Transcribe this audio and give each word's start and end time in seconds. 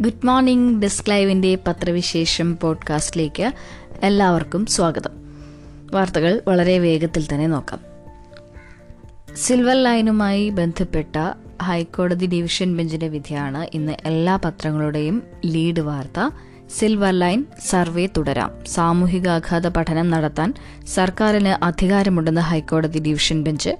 Good 0.00 0.26
morning 0.26 0.82
desk 0.82 1.10
ലൈവിന്റെ 1.10 1.58
പത്രവിശേഷം 1.66 2.58
പോഡ്കാസ്റ്റിലേക്ക് 2.58 3.52
എല്ലാവർക്കും 4.02 4.66
സ്വാഗതം. 4.66 5.10
വാർത്തകൾ 5.92 6.42
വളരെ 6.48 6.78
വേഗത്തിൽ 6.78 7.26
തന്നെ 7.34 7.46
നോക്കാം. 7.46 7.80
സിൽവർ 9.36 9.82
ലൈനുമായി 9.82 10.50
ബന്ധപ്പെട്ട 10.50 11.34
ഹൈക്കോടതി 11.62 12.26
ഡിവിഷൻ 12.26 12.76
ബെഞ്ചിന്റെ 12.76 13.08
വിധിയാണ് 13.08 13.66
ഇന്ന് 13.74 13.92
എല്ലാ 14.06 14.36
പത്രങ്ങളുടെയും 14.36 15.22
ലീഡ് 15.46 15.80
വാർത്ത. 15.80 16.30
സിൽവർ 16.78 17.18
ലൈൻ 17.18 17.44
സർവേ 17.68 18.08
തുടരാം. 18.16 18.50
സാമൂഹികാഘാത 18.66 19.66
പഠനം 19.66 20.10
നടത്താൻ 20.10 20.54
സർക്കാരിന് 20.86 21.64
അധികാരമുണ്ടെന്ന് 21.64 22.40
ഹൈക്കോടതി 22.40 22.98
ഡിവിഷൻ 22.98 23.42
ബെഞ്ച്. 23.42 23.70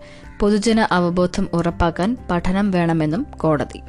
പൊതുജന 0.40 0.88
അവബോധം 0.92 1.48
ഉറപ്പാക്കാൻ 1.52 2.16
പഠനം 2.30 2.70
വേണമെന്നും 2.70 3.26
കോടതി. 3.36 3.80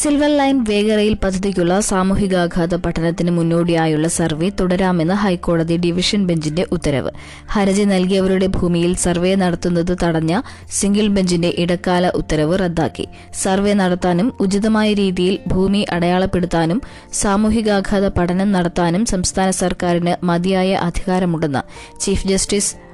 സിൽവർ 0.00 0.36
ലൈൻ 0.36 0.64
വേഗറയിൽ 0.64 1.14
പദ്ധതിക്കുള്ള 1.14 1.80
സാമൂഹികാഘാത 1.80 2.74
പഠനത്തിന് 2.74 3.30
മുന്നോടിയായുള്ള 3.30 4.08
സർവേ 4.08 4.48
തുടരാമെന്ന് 4.60 5.14
ഹൈക്കോടതി 5.14 5.76
ഡിവിഷൻ 5.76 6.26
ബെഞ്ചിന്റെ 6.26 6.66
ഉത്തരവ്. 6.72 7.10
ഹർജി 7.48 7.82
നൽകിയവരുടെ 7.82 8.46
ഭൂമിയിൽ 8.46 8.94
സർവേ 8.94 9.34
നടത്തുന്നത് 9.34 9.96
തടഞ്ഞ 10.02 10.40
സിംഗിൾ 10.70 11.06
ബെഞ്ചിന്റെ 11.06 11.54
ഇടക്കാല 11.58 12.08
ഉത്തരവ് 12.14 12.58
റദ്ദാക്കി. 12.58 13.08
സർവേ 13.42 13.72
നടത്താനും 13.72 14.32
ഉചിതമായ 14.40 14.92
രീതിയിൽ 14.92 15.38
ഭൂമി 15.48 15.86
അടയാളപ്പെടുത്താനും 15.90 16.80
സാമൂഹികാഘാത 17.12 18.06
പഠനം 18.08 18.52
നടത്താനും 18.52 19.06
സംസ്ഥാന 19.06 19.50
സർക്കാരിന് 19.50 20.24
മതിയായ 20.24 20.72
അധികാരമുണ്ടെന്ന് 20.74 21.62
chief 22.00 22.26
justice 22.26 22.91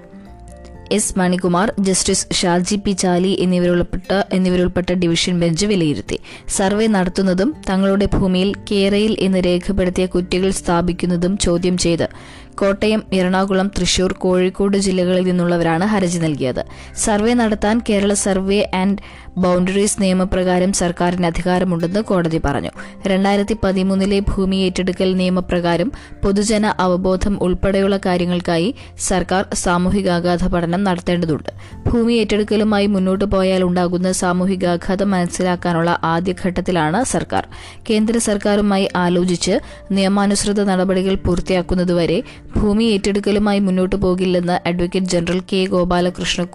S 0.92 1.18
Manikumar 1.18 1.74
justice 1.78 2.26
Shaji 2.34 2.76
P 2.76 2.90
Chaly 2.90 3.36
എന്നിവരുൾപ്പെട്ട 3.40 4.22
എന്നിവരുൾപ്പെട്ട 4.32 4.92
ഡിവിഷൻ 4.92 5.40
ബെഞ്ച് 5.40 5.66
വിലയിരുത്തി. 5.66 6.18
സർവേ 6.48 6.86
നടത്തുന്നതും 6.86 7.54
തങ്ങളുടെ 7.70 8.06
ഭൂമിയിൽ 8.06 8.54
കേരയിൽ 8.70 9.16
എന്ന് 9.20 9.38
രേഖപ്പെടുത്തിയ 9.38 10.06
കുറ്റികൾ 10.06 10.50
സ്ഥാപിക്കുന്നതും 10.50 11.38
ചോദ്യം 11.38 11.78
ചെയ്ത് 11.78 12.08
കോട്ടയം 12.54 13.02
എറണാകുളം 13.12 13.70
തൃശൂർ 13.78 14.12
കോഴിക്കോട് 14.12 14.76
ജില്ലകളിൽ 14.76 15.24
നിന്നുള്ളവരാണ് 15.24 15.84
ഹർജി 15.84 16.18
നൽകിയത്. 16.18 16.64
സർവേ 16.96 17.34
നടത്താൻ 17.34 17.82
കേരള 17.88 18.12
സർവേ 18.14 18.70
ആൻഡ് 18.74 18.98
ബൌണ്ടറീസ് 19.42 20.02
നിയമപ്രകാരം 20.02 20.72
സർക്കാരിന് 20.72 21.26
അധികാരമുണ്ടെന്ന് 21.26 22.00
കോടതി 22.00 22.40
പറഞ്ഞു. 22.44 22.70
രണ്ടായിരത്തി 23.06 23.56
പതിമൂന്നിലെ 23.64 24.18
ഭൂമി 24.18 24.56
ഏറ്റെടുക്കൽ 24.56 25.16
നിയമപ്രകാരം 25.16 25.92
പൊതുജന 26.24 26.66
അവബോധം 26.66 27.42
ഉൾപ്പെടെയുള്ള 27.42 27.96
കാര്യങ്ങൾക്കായി 27.96 28.74
സർക്കാർ 28.98 29.46
സാമൂഹികാഘാത 29.54 30.48
പഠനം 30.48 30.84
നടത്തേണ്ടതുണ്ട്. 30.84 31.50
ഭൂമി 31.86 32.12
ഏറ്റെടുക്കലുമായി 32.12 32.86
മുന്നോട്ടു 32.86 33.24
പോയാൽ 33.24 33.62
ഉണ്ടാകുന്ന 33.62 34.12
സാമൂഹികാഘാതം 34.12 35.10
മനസ്സിലാക്കാനുള്ള 35.10 36.00
ആദ്യഘട്ടത്തിലാണ് 36.04 37.04
സർക്കാർ. 37.04 37.46
കേന്ദ്ര 37.90 38.18
സർക്കാരുമായി 38.18 38.88
ആലോചിച്ച് 38.96 39.60
നിയമാനുസൃത 39.92 40.64
നടപടികൾ 40.64 41.14
പൂർത്തിയാക്കുന്നതുവരെ 41.14 42.22
ഭൂമി 42.56 42.84
ഏറ്റെടുക്കലുമായി 42.84 43.58
മുന്നോട്ടു 43.58 43.96
പോകില്ലെന്ന് 43.96 44.68
advocate 44.68 45.06
general 45.06 45.42
K 45.52 45.64
Gopalakrishna 45.66 46.46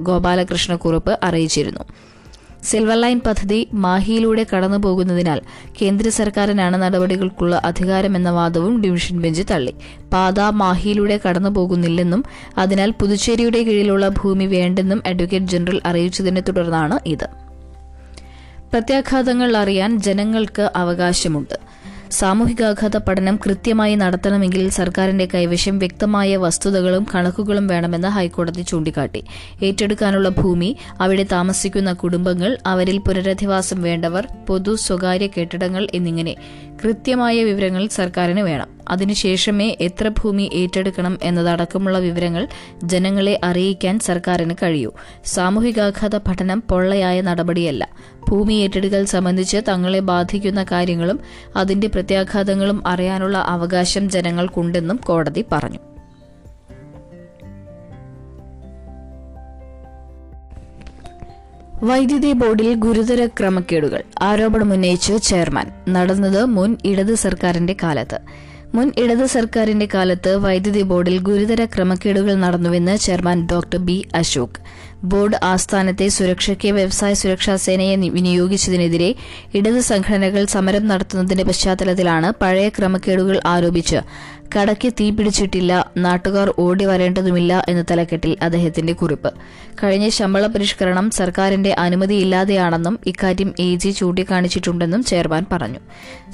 Gopalakrishna Kurup 0.00 1.18
അറിയിച്ചിരുന്നു. 1.22 1.80
സിൽവർ 2.64 3.00
ലൈൻ 3.00 3.20
പദ്ധതി 3.26 3.68
മാഹിയിലൂടെ 3.72 4.46
കടന്നു 4.54 4.76
പോകുന്നതിനാൽ 4.76 5.40
കേന്ദ്ര 5.82 6.08
സർക്കാരിനാണ് 6.08 6.82
നടപടികൾക്കുള്ള 6.82 7.62
അധികാരമെന്ന 7.64 8.30
വാദവും 8.30 8.82
ഡിവിഷൻ 8.82 9.20
ബെഞ്ച് 9.20 9.42
തള്ളി. 9.50 9.74
പാത 10.12 10.40
മാഹിയിലൂടെ 10.40 11.20
കടന്നു 11.28 11.48
പോകുന്നില്ലെന്നും 11.48 12.24
അതിനാൽ 12.58 12.90
പുതുച്ചേരിയുടെ 12.90 13.62
കീഴിലുള്ള 13.62 14.08
ഭൂമി 14.08 14.44
വേണ്ടെന്നും 14.44 15.02
അഡ്വക്കേറ്റ് 15.06 15.46
ജനറൽ 15.46 15.80
അറിയിച്ചതിനെ 15.86 16.40
തുടർന്നാണ് 16.40 16.98
ഇത്. 17.06 17.26
പ്രത്യാഘാതങ്ങൾ 18.72 19.56
അറിയാൻ 19.56 19.98
ജനങ്ങൾക്ക് 19.98 20.70
അവകാശമുണ്ട്. 20.76 21.72
സാമൂഹികാഘാത 22.12 22.96
പഠനം 22.96 23.36
കൃത്യമായി 23.46 23.94
നടത്തണമെങ്കിൽ 23.94 24.68
സർക്കാരിന്റെ 24.68 25.28
കൈവശം 25.34 25.78
വ്യക്തമായ 25.78 26.36
വസ്തുതകളും 26.36 27.06
കണക്കുകളും 27.14 27.66
വേണമെന്ന് 27.66 28.08
ഹൈക്കോടതി 28.08 28.62
ചൂണ്ടിക്കാട്ടി. 28.62 29.22
ഏറ്റെടുക്കാനുള്ള 29.62 30.28
ഭൂമി 30.28 30.76
അവിടെ 31.00 31.26
താമസിക്കുന്ന 31.32 31.92
കുടുംബങ്ങൾ 31.92 32.58
അവരിൽ 32.66 32.98
പുനരധിവാസം 32.98 33.82
വേണ്ടവർ 33.82 34.28
പൊതു 34.48 34.74
സ്വകാര്യ 34.76 35.26
കെട്ടിടങ്ങൾ 35.26 35.88
എന്നിങ്ങനെ 35.94 36.36
കൃത്യമായ 36.84 37.44
വിവരങ്ങൾ 37.44 37.86
സർക്കാരിന് 37.86 38.40
വേണം. 38.40 38.68
അതിനുശേഷമേ 38.88 39.76
എത്ര 39.80 40.08
ഭൂമി 40.08 40.50
ഏറ്റെടുക്കണം 40.54 41.18
എന്നതടക്കമുള്ള 41.22 41.98
വിവരങ്ങൾ 41.98 42.48
ജനങ്ങളെ 42.84 43.40
അറിയിക്കാൻ 43.44 43.98
സർക്കാരിന് 43.98 44.54
കഴിയൂ. 44.62 44.92
സാമൂഹികാഘാത 45.24 46.16
പഠനം 46.16 46.62
പൊള്ളയായ 46.70 47.20
നടപടിയല്ല. 47.20 47.88
ഭൂമി 48.32 48.54
ഏറ്റെടുക്കൽ 48.54 49.04
സംബന്ധിച്ച് 49.04 49.56
തങ്ങളെ 49.68 50.00
ബാധിക്കുന്ന 50.00 50.64
കാര്യങ്ങളും 50.72 51.20
അതിന്റെ 51.56 51.86
പ്രത്യാഘാതങ്ങളും 51.86 52.88
അറിയാനുള്ള 52.88 53.38
അവകാശം 53.38 54.10
ജനങ്ങൾക്കുണ്ടെന്നും 54.10 54.96
കോടതി 54.96 55.44
പറഞ്ഞു. 55.52 55.78
വൈദ്യുതി 61.82 62.32
ബോർഡിൽ 62.32 62.74
ഗുരുതര 62.74 63.26
ക്രമക്കേടുകൾ 63.26 64.02
ആരോപണമുന്നയിച്ച് 64.22 65.12
ചെയർമാൻ. 65.12 65.72
നടന്നത് 65.88 66.44
മുൻ 66.44 66.76
ഇടത് 66.84 67.14
സർക്കാരിന്റെ 67.14 67.76
കാലത്ത്. 67.82 68.18
മുൻ 68.74 68.92
ഇടത് 68.98 69.26
സർക്കാരിന്റെ 69.26 69.88
കാലത്ത് 69.94 70.36
വൈദ്യുതി 70.36 70.82
ബോർഡിൽ 70.82 71.18
ഗുരുതര 71.18 71.64
ക്രമക്കേടുകൾ 71.64 72.34
നടന്നുവെന്ന് 72.34 72.96
chairman 72.96 73.48
doctor 73.52 73.78
B 73.78 74.08
Ashok. 74.14 74.60
Board 75.04 75.38
ആസ്ഥാനത്തെ 75.42 76.08
സുരക്ഷയ്ക്ക് 76.08 76.68
വ്യവസായ 76.68 77.12
സുരക്ഷാ 77.14 77.56
സേനയെ 77.56 77.96
വിനിയോഗിച്ചതിനെതിരെ 77.96 79.14
ഇടത് 79.54 79.80
സംഘടനകൾ 79.80 80.44
സമരം 80.44 80.88
നടത്തുന്നതിന്റെ 80.88 81.44
പശ്ചാത്തലത്തിലാണ് 81.44 82.32
പഴയ 82.42 82.68
ക്രമക്കേടുകൾ 82.68 83.40
ആരോപിച്ച് 83.46 84.00
കടയ്ക്ക് 84.56 84.92
തീ 84.92 85.10
പിടിച്ചിട്ടില്ല 85.10 85.86
നാട്ടുകാർ 85.96 86.54
ഓടി 86.58 86.84
വരേണ്ടതുമില്ല 86.84 87.64
എന്ന 87.68 87.84
തലക്കെട്ടിൽ 87.90 88.36
അദ്ദേഹത്തിന്റെ 88.42 88.92
കുറിപ്പ്. 88.92 89.32
കഴിഞ്ഞ 89.82 90.08
ശമ്പള 90.08 90.46
പരിഷ്കരണം 90.46 91.10
സർക്കാരിന്റെ 91.10 91.72
അനുമതിയില്ലാതെയാണെന്നും 91.78 92.98
ഇക്കാര്യം 93.06 93.54
എ 93.58 93.74
ജി 93.74 93.90
ചൂണ്ടിക്കാണിച്ചിട്ടുണ്ടെന്നും 93.90 95.04
ചെയർമാൻ 95.04 95.46
പറഞ്ഞു. 95.52 95.78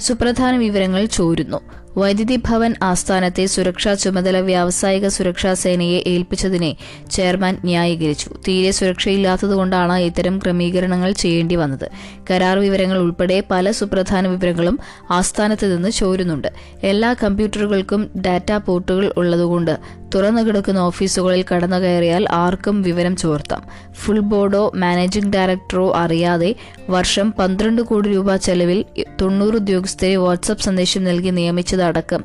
സുപ്രധാന 0.00 0.56
വിവരങ്ങൾ 0.56 1.04
ചോരുന്നു. 1.06 1.60
വൈദ്യുതി 1.96 2.36
ഭവൻ 2.36 2.74
ആസ്ഥാനത്തെ 2.82 3.46
സുരക്ഷാ 3.46 3.94
ചുമതല 3.94 4.40
വ്യാവസായിക 4.40 5.08
സുരക്ഷാ 5.08 5.54
സേനയെ 5.54 6.04
ഏൽപ്പിച്ചതിനെ 6.06 6.76
ചെയർമാൻ 7.10 7.58
ന്യായീകരിച്ചു. 7.64 8.30
തീരെ 8.48 8.70
സുരക്ഷയില്ലാത്തതുകൊണ്ടാണ് 8.70 9.92
ഇത്തരം 9.92 10.38
ക്രമീകരണങ്ങൾ 10.38 11.12
ചെയ്യേണ്ടി 11.12 11.54
വന്നത്. 11.54 11.90
കരാർ 12.30 12.58
വിവരങ്ങൾ 12.58 12.98
ഉൾപ്പെടെ 12.98 13.42
പല 13.50 13.70
സുപ്രധാന 13.70 14.26
വിവരങ്ങളും 14.26 14.78
ആസ്ഥാനത്ത് 15.10 15.76
നിന്ന് 15.76 15.88
ചോരുന്നുണ്ട്. 15.90 16.48
എല്ലാ 16.82 17.14
കമ്പ്യൂട്ടറുകൾക്കും 17.24 18.10
ഡാറ്റാ 18.26 18.58
പോർട്ടുകൾ 18.58 19.12
ഉള്ളതുകൊണ്ട് 19.16 19.78
തുറന്നു 20.14 20.42
കിടക്കുന്ന 20.42 20.78
ഓഫീസുകളിൽ 20.78 21.44
കടന്നു 21.52 21.76
കയറിയാൽ 21.76 22.26
ആർക്കും 22.32 22.82
വിവരം 22.82 23.16
ചോർത്താം. 23.16 23.62
ഫുൾ 23.94 24.18
ബോർഡോ 24.18 24.72
മാനേജിംഗ് 24.74 25.32
ഡയറക്ടറോ 25.32 25.92
അറിയാതെ 25.92 26.54
വർഷം 26.90 27.32
പന്ത്രണ്ട് 27.32 27.82
കോടി 27.82 28.08
രൂപ 28.08 28.36
ചെലവിൽ 28.36 28.84
തൊണ്ണൂറ് 29.20 29.54
ഉദ്യോഗസ്ഥരെ 29.54 30.16
വാട്സപ്പ് 30.16 30.64
സന്ദേശം 30.64 31.04
നൽകി 31.04 31.30
നിയമിച്ചതടക്കം 31.30 32.24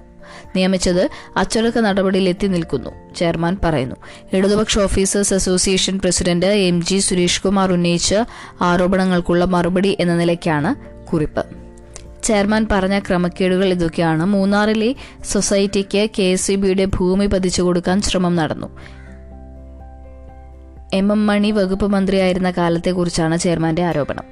നിയമിച്ചത് 0.55 1.09
അച്ചടക്ക 1.37 1.79
നടപടിയിൽ 1.79 2.29
എത്തി 2.29 2.47
നിൽക്കുന്നു 2.47 2.89
ചെയർമാൻ 3.15 3.57
പറയുന്നു. 3.63 3.95
ഇടതുപക്ഷ 4.33 4.79
officers 4.79 5.33
association 5.33 5.99
president 5.99 6.45
M 6.45 6.81
G 6.81 6.99
Suresh 6.99 7.41
Kumar 7.41 7.73
ഉന്നയിച്ച 7.73 8.15
ആരോപണങ്ങൾക്കുള്ള 8.61 9.45
മറുപടി 9.45 9.97
എന്ന 9.99 10.15
നിലയ്ക്കാണ് 10.15 10.75
കുറിപ്പ്. 11.05 11.63
ചെയർമാൻ 12.23 12.67
പറഞ്ഞ 12.71 12.99
ക്രമക്കേടുകൾ 12.99 13.65
ഇതൊക്കെയാണ്. 13.65 14.25
മൂന്നാറിലെ 14.25 14.95
സൊസൈറ്റിക്ക് 15.23 16.09
കെ 16.19 16.23
എസ് 16.23 16.51
ഇ 16.51 16.55
ബിയുടെ 16.55 16.85
ഭൂമി 16.85 17.25
പതിച്ചു 17.25 17.61
കൊടുക്കാൻ 17.61 18.01
ശ്രമം 18.01 18.35
നടന്നു. 18.35 18.67
എം 20.93 21.11
എം 21.11 21.27
മണി 21.27 21.51
വകുപ്പ് 21.51 21.87
മന്ത്രിയായിരുന്ന 21.87 22.51
കാലത്തെക്കുറിച്ചാണ് 22.51 23.37
ചെയർമാന്റെ 23.37 23.83
ആരോപണം. 23.85 24.23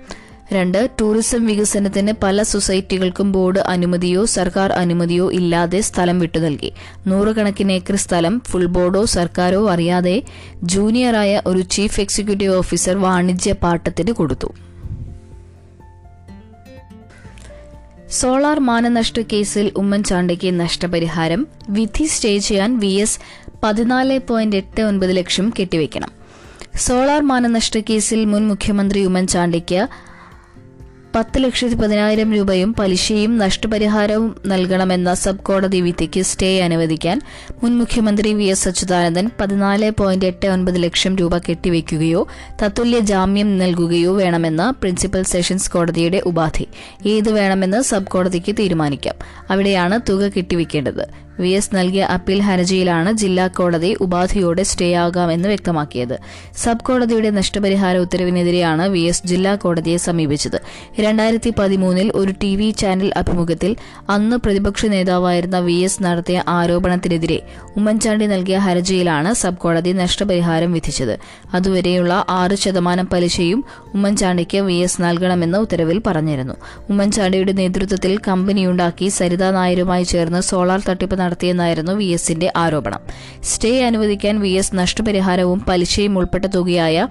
രണ്ട് 0.53 0.89
ടൂറിസം 1.01 1.45
വികസനത്തിന് 1.45 2.13
പല 2.23 2.43
സൊസൈറ്റികൾക്കും 2.43 3.31
ബോർഡ് 3.31 3.59
അനുമതിയോ 3.59 4.25
സർക്കാർ 4.25 4.71
അനുമതിയോ 4.71 5.31
ഇല്ലാതെ 5.31 5.81
സ്ഥലം 5.81 6.19
വിട്ടു 6.19 6.37
നൽകി. 6.37 6.71
നൂറുകണക്കിന് 7.07 7.71
ഏക്കർ 7.71 7.95
സ്ഥലം 7.95 8.41
ഫുൾ 8.47 8.65
ബോർഡോ 8.65 9.05
സർക്കാരോ 9.05 9.69
അറിയാതെ 9.69 10.23
ജൂനിയറായ 10.63 11.41
ഒരു 11.47 11.59
ചീഫ് 11.59 12.01
എക്സിക്യൂട്ടീവ് 12.01 12.55
ഓഫീസർ 12.55 12.97
വാണിജ്യ 12.97 13.53
പാട്ടത്തിന് 13.53 14.11
കൊടുത്തു. 14.11 14.70
സോളാർ 18.11 18.59
മാനനഷ്ട 18.59 19.21
കേസിൽ 19.21 19.71
ഉമ്മൻചാണ്ടിക്ക് 19.75 20.59
നഷ്ടപരിഹാരം. 20.59 21.47
വിധി 21.69 22.03
സ്റ്റേ 22.03 22.37
ചെയ്യാൻ 22.37 22.79
വി 22.79 22.87
എസ് 22.87 23.19
പതിനാല് 23.63 24.19
പോയിന്റ് 24.29 24.55
എട്ട് 24.55 24.81
ഒൻപത് 24.81 25.17
ലക്ഷം 25.17 25.53
കെട്ടിവെക്കണം. 25.59 26.09
സോളാർ 26.75 27.21
മാനനഷ്ട 27.21 27.77
കേസിൽ 27.77 28.25
മുൻ 28.25 28.47
മുഖ്യമന്ത്രി 28.47 29.05
ഉമ്മൻചാണ്ടിക്ക് 29.05 29.87
പത്ത് 31.15 31.43
ലക്ഷത്തി 31.43 31.75
പതിനായിരം 31.75 32.33
രൂപയും 32.33 32.75
പലിശയും 32.79 33.37
നഷ്ടപരിഹാരവും 33.37 34.35
നൽകണമെന്ന 34.45 35.13
സബ് 35.13 35.37
കോടതി 35.37 35.81
വിധിക്ക് 35.81 36.21
സ്റ്റേ 36.21 36.59
അനുവദിക്കാൻ 36.59 37.21
മുൻ 37.63 37.77
മുഖ്യമന്ത്രി 37.77 38.33
വി 38.33 38.43
എസ് 38.43 38.67
അച്യുതാനന്ദൻ 38.67 39.29
പതിനാല് 39.41 39.91
പോയിന്റ് 39.91 40.25
എട്ട് 40.25 40.45
ഒൻപത് 40.45 40.83
ലക്ഷം 40.83 41.15
രൂപ 41.15 41.37
കെട്ടിവെക്കുകയോ 41.37 42.27
തത്തുല്യ 42.63 42.99
ജാമ്യം 42.99 43.57
നൽകുകയോ 43.57 44.15
വേണമെന്ന 44.15 44.69
പ്രിൻസിപ്പൽ 44.69 45.23
സെഷൻസ് 45.23 45.71
കോടതിയുടെ 45.71 46.17
ഉപാധി. 46.25 46.67
ഏത് 47.05 47.31
വേണമെന്ന് 47.31 47.81
സബ് 47.81 48.07
കോടതിക്ക് 48.07 48.55
തീരുമാനിക്കാം. 48.59 49.15
അവിടെയാണ് 49.49 49.99
തുക 50.09 50.27
കെട്ടിവെക്കേണ്ടത്. 50.27 51.30
വി 51.41 51.49
എസ് 51.49 51.75
നൽകിയ 51.75 52.03
അപ്പീൽ 52.03 52.41
ഹർജിയിലാണ് 52.41 53.13
ജില്ലാ 53.13 53.47
കോടതി 53.47 53.97
ഉപാധിയോടെ 54.01 54.63
സ്റ്റേ 54.63 54.93
ആകാമെന്ന് 54.93 55.47
വ്യക്തമാക്കിയത്. 55.47 56.19
സബ് 56.55 56.83
കോടതിയുടെ 56.83 57.29
നഷ്ടപരിഹാര 57.29 57.97
ഉത്തരവിനെതിരെയാണ് 57.97 58.87
വി 58.87 58.99
എസ് 58.99 59.27
ജില്ലാ 59.27 59.55
കോടതിയെ 59.55 59.97
സമീപിച്ചത്. 59.97 60.59
രണ്ടായിരത്തി 60.99 61.53
പതിമൂന്നിൽ 61.59 62.11
ഒരു 62.15 62.33
ടി 62.43 62.55
വി 62.55 62.69
ചാനൽ 62.71 63.11
അഭിമുഖത്തിൽ 63.17 63.75
അന്ന് 64.09 64.37
പ്രതിപക്ഷ 64.37 64.85
നേതാവായിരുന്ന 64.85 65.59
വി 65.59 65.77
എസ് 65.87 66.03
നടത്തിയ 66.03 66.43
ആരോപണത്തിനെതിരെ 66.47 67.39
ഉമ്മൻചാണ്ടി 67.77 68.27
നൽകിയ 68.27 68.57
ഹർജിയിലാണ് 68.57 69.33
സബ് 69.33 69.57
കോടതി 69.57 69.91
നഷ്ടപരിഹാരം 69.91 70.73
വിധിച്ചത്. 70.73 71.19
അതുവരെയുള്ള 71.53 72.25
ആറ് 72.29 72.55
ശതമാനം 72.55 73.05
പലിശയും 73.05 73.63
ഉമ്മൻചാണ്ടിക്ക് 73.93 74.57
വി 74.57 74.73
എസ് 74.73 75.01
നൽകണമെന്ന് 75.01 75.57
ഉത്തരവിൽ 75.57 76.01
പറഞ്ഞിരുന്നു. 76.07 76.55
ഉമ്മൻചാണ്ടിയുടെ 76.89 77.51
നേതൃത്വത്തിൽ 77.51 78.19
കമ്പനിയുണ്ടാക്കി 78.27 79.07
സരിതാ 79.07 79.51
നായരുമായി 79.51 80.03
ചേർന്ന് 80.03 80.41
സോളാർ 80.41 80.81
തട്ടിപ്പ് 80.89 81.19
നടത്തിയെന്നായിരുന്നു 81.31 81.91
വി 81.91 82.03
എസിന്റെ 82.03 82.53
ആരോപണം. 82.55 82.99
സ്റ്റേ 83.43 83.83
അനുവദിക്കാൻ 83.85 84.39
വി 84.39 84.49
എസ് 84.49 84.75
നഷ്ടപരിഹാരവും 84.75 85.59
പലിശയും 85.59 86.17
ഉൾപ്പെട്ട 86.17 86.45
തുകയായ 86.45 87.07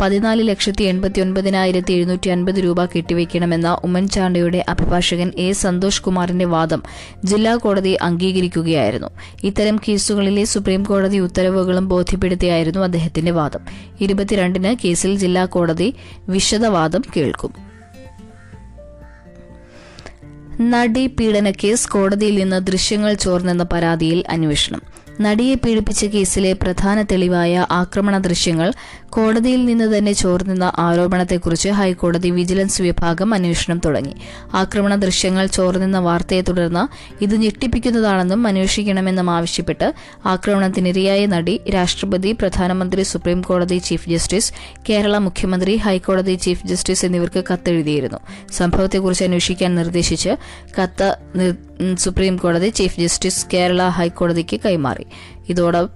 പതിനാല് 0.00 0.48
ലക്ഷത്തി 0.48 0.84
എൺപത്തി 0.84 1.20
ഒൻപതിനായിരത്തി 1.20 1.92
എഴുന്നൂറ്റി 1.92 2.28
അൻപത് 2.28 2.54
രൂപ 2.54 2.84
കെട്ടിവെക്കണമെന്ന 2.84 3.80
ഉമ്മൻചാണ്ടിയുടെ 3.84 4.64
അഭിഭാഷകൻ 4.68 5.32
എ 5.38 5.52
സന്തോഷ് 5.52 6.02
കുമാറിന്റെ 6.02 6.44
വാദം 6.44 6.82
ജില്ലാ 7.24 7.56
കോടതി 7.56 7.96
അംഗീകരിക്കുകയായിരുന്നു. 8.02 9.08
ഇത്തരം 9.44 9.80
കേസുകളിലെ 9.88 10.44
സുപ്രീം 10.44 10.84
കോടതി 10.84 11.16
ഉത്തരവുകളും 11.16 11.88
ബോധ്യപ്പെടുത്തിയായിരുന്നു 11.88 12.80
അദ്ദേഹത്തിന്റെ 12.80 13.32
വാദം. 13.32 13.60
ഇരുപത്തിരണ്ടിന് 14.00 14.76
കേസിൽ 14.84 15.18
ജില്ലാ 15.18 15.44
കോടതി 15.44 15.94
വിശദവാദം 16.28 17.02
കേൾക്കും. 17.16 17.65
നടി 20.60 21.06
പീഡനക്കേസ് 21.06 21.88
കോടതിയിൽ 21.88 22.38
നിന്ന് 22.38 22.66
ദൃശ്യങ്ങൾ 22.66 23.14
ചോർന്നെന്ന 23.14 23.62
പരാതിയിൽ 23.62 24.24
അന്വേഷണം 24.28 24.82
നടിയെ 25.20 25.54
പീഡിപ്പിച്ച 25.54 26.04
കേസിലെ 26.04 26.52
പ്രധാന 26.52 27.02
തെളിവായ 27.02 27.66
ആക്രമണ 27.70 28.18
ദൃശ്യങ്ങൾ 28.18 28.72
കോടതിയിൽ 29.10 29.64
നിന്ന് 29.64 29.98
തന്നെ 29.98 30.12
ചോർന്നെന്ന 30.12 30.72
ആരോപണത്തെക്കുറിച്ച് 30.78 31.68
ഹൈക്കോടതി 31.68 32.30
വിജിലൻസ് 32.30 32.82
വിഭാഗം 32.82 33.34
അന്വേഷണം 33.34 33.80
തുടങ്ങി. 33.84 34.14
ആക്രമണ 34.54 34.94
ദൃശ്യങ്ങൾ 34.94 35.46
ചോർന്നെന്ന 35.46 35.98
വാർത്തയെ 35.98 36.40
തുടർന്ന് 36.40 36.84
ഇത് 37.24 37.36
ഞെട്ടിപ്പിക്കുന്നതാണെന്നും 37.36 38.46
അന്വേഷിക്കണമെന്നും 38.46 39.30
ആവശ്യപ്പെട്ട് 39.30 39.94
ആക്രമണത്തിനിരയായ 40.26 41.26
നടി 41.26 41.60
രാഷ്ട്രപതി 41.74 42.32
പ്രധാനമന്ത്രി 42.32 43.02
സുപ്രീം 43.02 43.42
കോടതി 43.42 43.78
ചീഫ് 43.78 44.08
ജസ്റ്റിസ് 44.08 44.52
കേരള 44.88 45.18
മുഖ്യമന്ത്രി 45.18 45.76
ഹൈക്കോടതി 45.76 46.34
ചീഫ് 46.34 46.66
ജസ്റ്റിസ് 46.66 47.06
എന്നിവർക്ക് 47.06 47.44
കത്തെഴുതിയിരുന്നു. 47.52 48.18
സംഭവത്തെക്കുറിച്ച് 48.52 49.24
അന്വേഷിക്കാൻ 49.24 49.74
നിർദ്ദേശിച്ച് 49.74 50.36
കത്ത് 50.82 51.16
സുപ്രീം 51.98 52.36
കോടതി 52.36 52.68
ചീഫ് 52.68 53.00
ജസ്റ്റിസ് 53.00 53.46
കേരള 53.54 53.82
ഹൈക്കോടതിക്ക് 53.82 54.60
കൈമാറി. 54.60 55.06
ഇതോടെ 55.48 55.86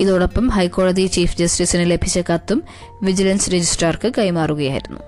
ഇതോടൊപ്പം 0.00 0.48
ഹൈക്കോടതി 0.48 1.06
ചീഫ് 1.06 1.36
ജസ്റ്റിസിന് 1.36 1.90
ലഭിച്ച 1.90 2.18
കത്തും 2.18 2.62
വിജിലൻസ് 3.02 3.50
രജിസ്ട്രാർക്ക് 3.50 4.12
കൈമാറുകയായിരുന്നു. 4.18 5.00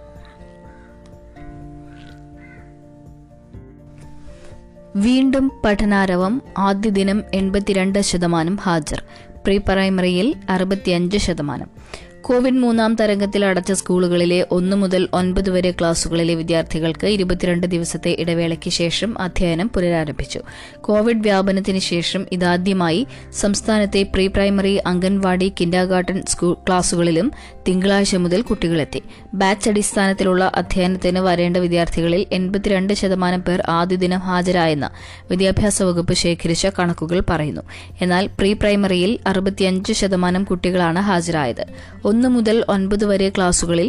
വീണ്ടും 4.97 5.53
പഠനാരവം 5.65 6.43
ആദ്യ 6.59 6.91
ദിനം 6.91 7.23
എൺപത്തിരണ്ട് 7.35 7.99
ശതമാനം 7.99 8.57
ഹാജർ. 8.57 9.03
പ്രീ 9.45 9.57
പ്രൈമറിയിൽ 9.57 10.35
അറുപത്തിയഞ്ച് 10.49 11.17
ശതമാനം. 11.17 11.82
കോവിഡ് 12.23 12.55
മൂന്നാം 12.55 12.95
തരംഗത്തിൽ 12.95 13.45
അടച്ച 13.45 13.73
സ്കൂളുകളിലെ 13.73 14.47
ഒന്നു 14.51 14.77
മുതൽ 14.77 15.09
ഒൻപത് 15.13 15.51
വരെ 15.51 15.71
ക്ലാസുകളിലെ 15.71 16.35
വിദ്യാർത്ഥികൾക്ക് 16.35 17.07
ഇരുപത്തിരണ്ട് 17.07 17.67
ദിവസത്തെ 17.67 18.17
ഇടവേളയ്ക്ക് 18.19 18.71
ശേഷം 18.71 19.21
അധ്യയനം 19.21 19.69
പുനരാരംഭിച്ചു. 19.69 20.41
കോവിഡ് 20.81 21.23
വ്യാപനത്തിന് 21.23 21.79
ശേഷം 21.79 22.27
ഇതാദ്യമായി 22.33 23.07
സംസ്ഥാനത്തെ 23.33 24.03
pre 24.03 24.27
primary 24.27 24.75
anganwadi 24.77 25.53
kindergarten 25.61 26.23
school 26.29 26.55
ക്ലാസുകളിലും 26.55 27.33
തിങ്കളാഴ്ച 27.69 28.17
മുതൽ 28.17 28.43
കുട്ടികളെത്തി. 28.43 29.03
ബാച്ച് 29.35 29.71
അടിസ്ഥാനത്തിലുള്ള 29.71 30.53
അധ്യയനത്തിന് 30.55 31.19
വരേണ്ട 31.19 31.57
വിദ്യാർത്ഥികളിൽ 31.57 32.27
എൺപത്തിരണ്ട് 32.33 32.93
ശതമാനം 32.93 33.43
പേർ 33.43 33.63
ആദ്യ 33.69 33.97
ദിനം 33.97 34.19
ഹാജരായെന്ന് 34.19 34.87
വിദ്യാഭ്യാസ 35.31 35.83
വകുപ്പ് 35.83 36.15
ശേഖരിച്ച 36.15 36.67
കണക്കുകൾ 36.79 37.23
പറയുന്നു. 37.31 37.63
എന്നാൽ 38.01 38.27
പ്രീ 38.27 38.53
പ്രൈമറിയിൽ 38.53 39.19
അറുപത്തിയഞ്ച് 39.27 39.93
ശതമാനം 39.93 40.45
കുട്ടികളാണ് 40.45 40.99
ഹാജരായത്. 40.99 41.67
ഒന്ന് 42.13 42.29
മുതൽ 42.29 42.57
ഒൻപത് 42.69 43.05
വരെ 43.05 43.29
ക്ലാസുകളിൽ 43.29 43.89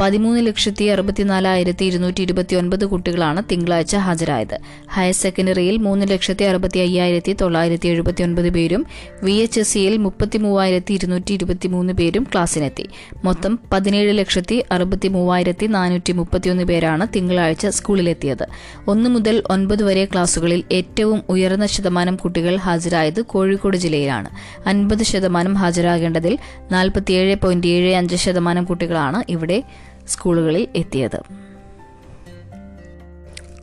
പതിമൂന്ന് 0.00 0.46
ലക്ഷത്തി 0.46 0.84
അറുപത്തിനാലായിരത്തി 0.84 1.84
ഇരുന്നൂറ്റി 1.84 2.22
ഇരുപത്തി 2.22 2.54
ഒൻപത് 2.54 2.84
കുട്ടികളാണ് 2.84 3.42
തിങ്കളാഴ്ച 3.50 3.96
ഹാജരായത്. 3.96 4.54
ഹയർ 4.90 5.12
സെക്കൻഡറിയിൽ 5.12 5.76
മൂന്ന് 5.76 6.06
ലക്ഷത്തി 6.10 6.44
അറുപത്തി 6.44 6.78
അയ്യായിരത്തി 6.78 7.32
തൊള്ളായിരത്തി 7.32 7.88
എഴുപത്തി 7.88 8.22
ഒൻപത് 8.22 8.48
പേരും 8.48 8.86
വി 9.22 9.32
എച്ച് 9.32 9.60
എസ് 9.60 9.72
സിയിൽ 9.72 9.96
മുപ്പത്തി 9.96 10.38
മൂവായിരത്തി 10.38 10.94
ഇരുന്നൂറ്റി 10.94 11.32
ഇരുപത്തി 11.32 11.68
മൂന്ന് 11.68 11.92
പേരും 11.92 12.24
ക്ലാസ്സിനെത്തി 12.32 12.86
മൊത്തം 13.24 13.58
പതിനേഴ് 13.72 14.18
ലക്ഷത്തി 14.18 14.64
അറുപത്തി 14.72 15.08
മൂവായിരത്തി 15.08 15.66
നാനൂറ്റി 15.66 16.12
മുപ്പത്തിയൊന്ന് 16.12 16.64
പേരാണ് 16.64 17.06
തിങ്കളാഴ്ച 17.16 17.66
സ്കൂളിലെത്തിയത്. 17.66 18.46
ഒന്ന് 18.88 19.10
മുതൽ 19.10 19.42
ഒൻപത് 19.50 19.84
വരെ 19.84 20.04
ക്ലാസുകളിൽ 20.04 20.64
ഏറ്റവും 20.72 21.22
ഉയർന്ന 21.28 21.66
ശതമാനം 21.66 22.16
കുട്ടികൾ 22.16 22.56
ഹാജരായത് 22.56 23.22
കോഴിക്കോട് 23.24 23.76
ജില്ലയിലാണ്. 23.76 24.30
അൻപത് 24.66 25.02
ശതമാനം 25.02 25.54
ഹാജരാകേണ്ടതിൽ 25.54 26.36
നാൽപ്പത്തിയേഴ് 26.72 27.36
പോയിന്റ് 27.36 27.66
ഏഴ് 27.66 27.94
അഞ്ച് 27.94 28.16
ശതമാനം 28.16 28.64
കുട്ടികളാണ് 28.64 29.24
ഇവിടെ 29.28 29.60
സ്കൂളുകളിൽ 30.08 30.68
എത്തിയത്. 30.76 31.20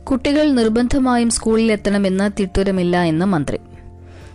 കുട്ടികൾ 0.04 0.50
നിർബന്ധമായും 0.50 1.30
സ്കൂളിൽ 1.30 1.72
എത്തണമെന്ന് 1.72 2.30
തിട്ടൂരമില്ല 2.40 3.02
എന്ന് 3.02 3.26
മന്ത്രി. 3.26 3.58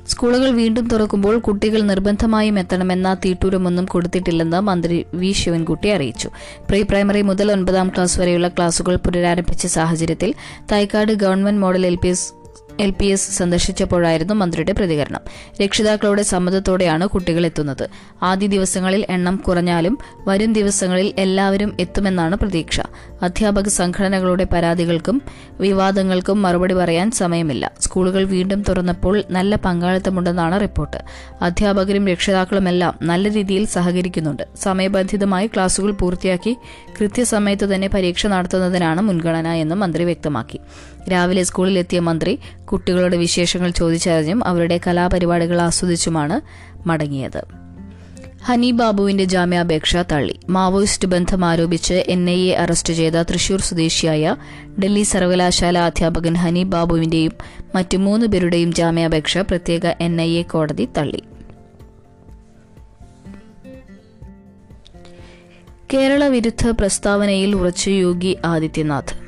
സ്കൂളുകൾ 0.08 0.50
വീണ്ടും 0.50 0.88
തുറക്കുമ്പോൾ 0.88 1.40
കുട്ടികൾ 1.40 1.82
നിർബന്ധമായും 1.82 2.60
എത്തണമെന്ന 2.60 3.14
തീട്ടൂരമൊന്നും 3.14 3.86
കൊടുത്തിട്ടില്ലെന്ന് 3.86 4.60
മന്ത്രി 4.60 5.06
വി. 5.14 5.32
ശിവൻകുട്ടി 5.32 5.90
അറിയിച്ചു. 5.90 6.30
പ്രീ 6.70 6.82
പ്രൈമറി 6.82 7.22
മുതൽ 7.22 7.52
ഒൻപതാം 7.52 7.90
ക്ലാസ് 7.90 8.20
വരെയുള്ള 8.20 8.48
ക്ലാസുകൾ 8.48 8.96
പുനരാരംഭിച്ച 8.96 9.68
സാഹചര്യത്തിൽ 9.68 10.34
Thycaud 10.72 11.12
government 11.12 11.62
model 11.62 11.86
L. 11.86 11.98
L 12.80 12.94
P 13.00 13.06
S 13.06 13.38
സന്ദർശിച്ചപ്പോഴായിരുന്നു 13.38 14.34
മന്ത്രിയുടെ 14.34 14.72
പ്രതികരണം. 14.72 15.22
രക്ഷിതാക്കളുടെ 15.64 16.24
സമ്മതത്തോടെയാണ് 16.24 17.08
കുട്ടികൾ 17.08 17.46
എത്തുന്നത്. 17.46 17.90
ആദ്യ 18.24 18.48
ദിവസങ്ങളിൽ 18.48 19.06
എണ്ണം 19.10 19.36
കുറഞ്ഞാലും 19.36 19.98
വരും 20.28 20.54
ദിവസങ്ങളിൽ 20.54 21.14
എല്ലാവരും 21.18 21.78
എത്തുമെന്നാണ് 21.80 22.36
പ്രതീക്ഷ. 22.36 22.82
അധ്യാപക 23.22 23.68
സംഘടനകളുടെ 23.68 24.48
പരാതികൾക്കും 24.54 25.22
വിവാദങ്ങൾക്കും 25.60 26.42
മറുപടി 26.42 26.74
പറയാൻ 26.74 27.12
സമയമില്ല. 27.12 27.72
സ്കൂളുകൾ 27.80 28.24
വീണ്ടും 28.24 28.64
തുറന്നപ്പോൾ 28.70 29.24
നല്ല 29.30 29.56
പങ്കാളിത്തമുണ്ടെന്നാണ് 29.56 30.62
റിപ്പോർട്ട്. 30.62 30.98
അധ്യാപകരും 31.42 32.08
രക്ഷിതാക്കളുമെല്ലാം 32.08 33.00
നല്ല 33.02 33.32
രീതിയിൽ 33.32 33.66
സഹകരിക്കുന്നുണ്ട്. 33.66 34.44
സമയബന്ധിതമായി 34.64 35.48
ക്ലാസുകൾ 35.48 35.92
പൂർത്തിയാക്കി 35.92 36.58
കൃത്യസമയത്ത് 37.02 37.76
തന്നെ 37.76 37.88
പരീക്ഷ 37.88 38.28
നടത്തുന്നതിനാണ് 38.28 39.02
മുൻഗണന 39.02 39.48
എന്ന് 39.48 39.76
മന്ത്രി 39.76 40.04
വ്യക്തമാക്കി. 40.04 40.60
രാവിലെ 41.12 41.44
സ്കൂളിലെത്തിയ 41.44 42.00
മന്ത്രി 42.00 42.40
കുട്ടികളുടെ 42.72 43.18
വിശേഷങ്ങൾ 43.18 43.70
ചോദിച്ചറിഞ്ഞും 43.70 44.48
അവരുടെ 44.48 44.80
കലാപരിപാടികൾ 44.88 45.62
ആസ്വദിച്ചുമാണ് 45.62 46.42
മടങ്ങിയത്. 46.88 47.44
ഹനി 48.46 48.72
ബാബുവിന്റെ 48.72 49.24
ജാമ്യാപേക്ഷ 49.24 49.98
തള്ളി. 49.98 50.40
മാവോയിസ്റ്റ് 50.50 51.08
ബന്ധം 51.08 51.46
ആരോപിച്ച് 51.46 51.94
എൻ 51.94 52.30
ഐ 52.30 52.50
എ 52.50 52.56
അറസ്റ്റ് 52.56 52.94
ചെയ്ത 52.94 53.14
തൃശൂർ 53.14 53.60
സ്വദേശിയായ 53.60 54.36
ഡൽഹി 54.84 55.04
സർവകലാശാല 55.04 55.78
അധ്യാപകൻ 55.78 56.34
ഹനി 56.34 56.64
ബാബുവിന്റെയും 56.64 57.32
മറ്റു 57.76 57.98
മൂന്ന് 57.98 58.26
പേരുടെയും 58.26 58.74
ജാമ്യാപേക്ഷ 58.74 59.38
പ്രത്യേക 59.38 59.88
എൻ 60.02 60.22
ഐ 60.22 60.38
എ 60.38 60.42
കോടതി 60.42 60.88
തള്ളി. 60.98 61.24
കേരള 65.94 66.28
വിരുദ്ധ 66.28 66.68
പ്രസ്താവനയിൽ 66.70 67.56
ഉറച്ചു 67.56 67.90
യോഗി 67.90 68.38
ആദിത്യനാഥ്. 68.46 69.27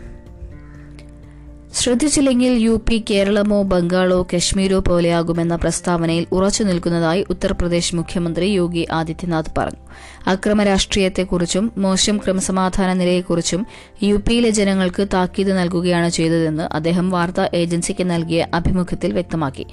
ശ്രദ്ധിച്ചില്ലെങ്കിൽ 1.79 2.51
യു 2.51 2.81
പി 2.89 3.05
കേരളമോ 3.09 3.63
ബംഗാളോ 3.63 4.27
കശ്മീരോ 4.35 4.79
പോലെയാകുമെന്ന 4.79 5.55
പ്രസ്താവനയിൽ 5.55 6.25
ഉറച്ചു 6.31 6.63
നിൽക്കുന്നതായി 6.63 7.25
ഉത്തർപ്രദേശ് 7.29 7.95
മുഖ്യമന്ത്രി 7.95 8.49
യോഗി 8.49 8.87
ആദിത്യനാഥ് 8.91 9.53
പറഞ്ഞു. 9.57 9.79
അക്രമ 10.27 10.63
രാഷ്ട്രീയത്തെക്കുറിച്ചും 10.63 11.71
മോശം 11.77 12.17
ക്രമസമാധാന 12.17 12.93
നിലയെക്കുറിച്ചും 12.93 13.65
യു 14.03 14.15
പിയിലെ 14.15 14.49
ജനങ്ങൾക്ക് 14.49 15.07
താക്കീത് 15.13 15.57
നൽകുകയാണ് 15.57 16.09
ചെയ്തതെന്ന് 16.09 16.75
അദ്ദേഹം 16.75 17.09
വാർത്താ 17.09 17.49
ഏജൻസിക്ക് 17.53 18.09
നൽകിയ 18.09 18.47
അഭിമുഖത്തിൽ 18.53 19.13
വ്യക്തമാക്കി. 19.13 19.65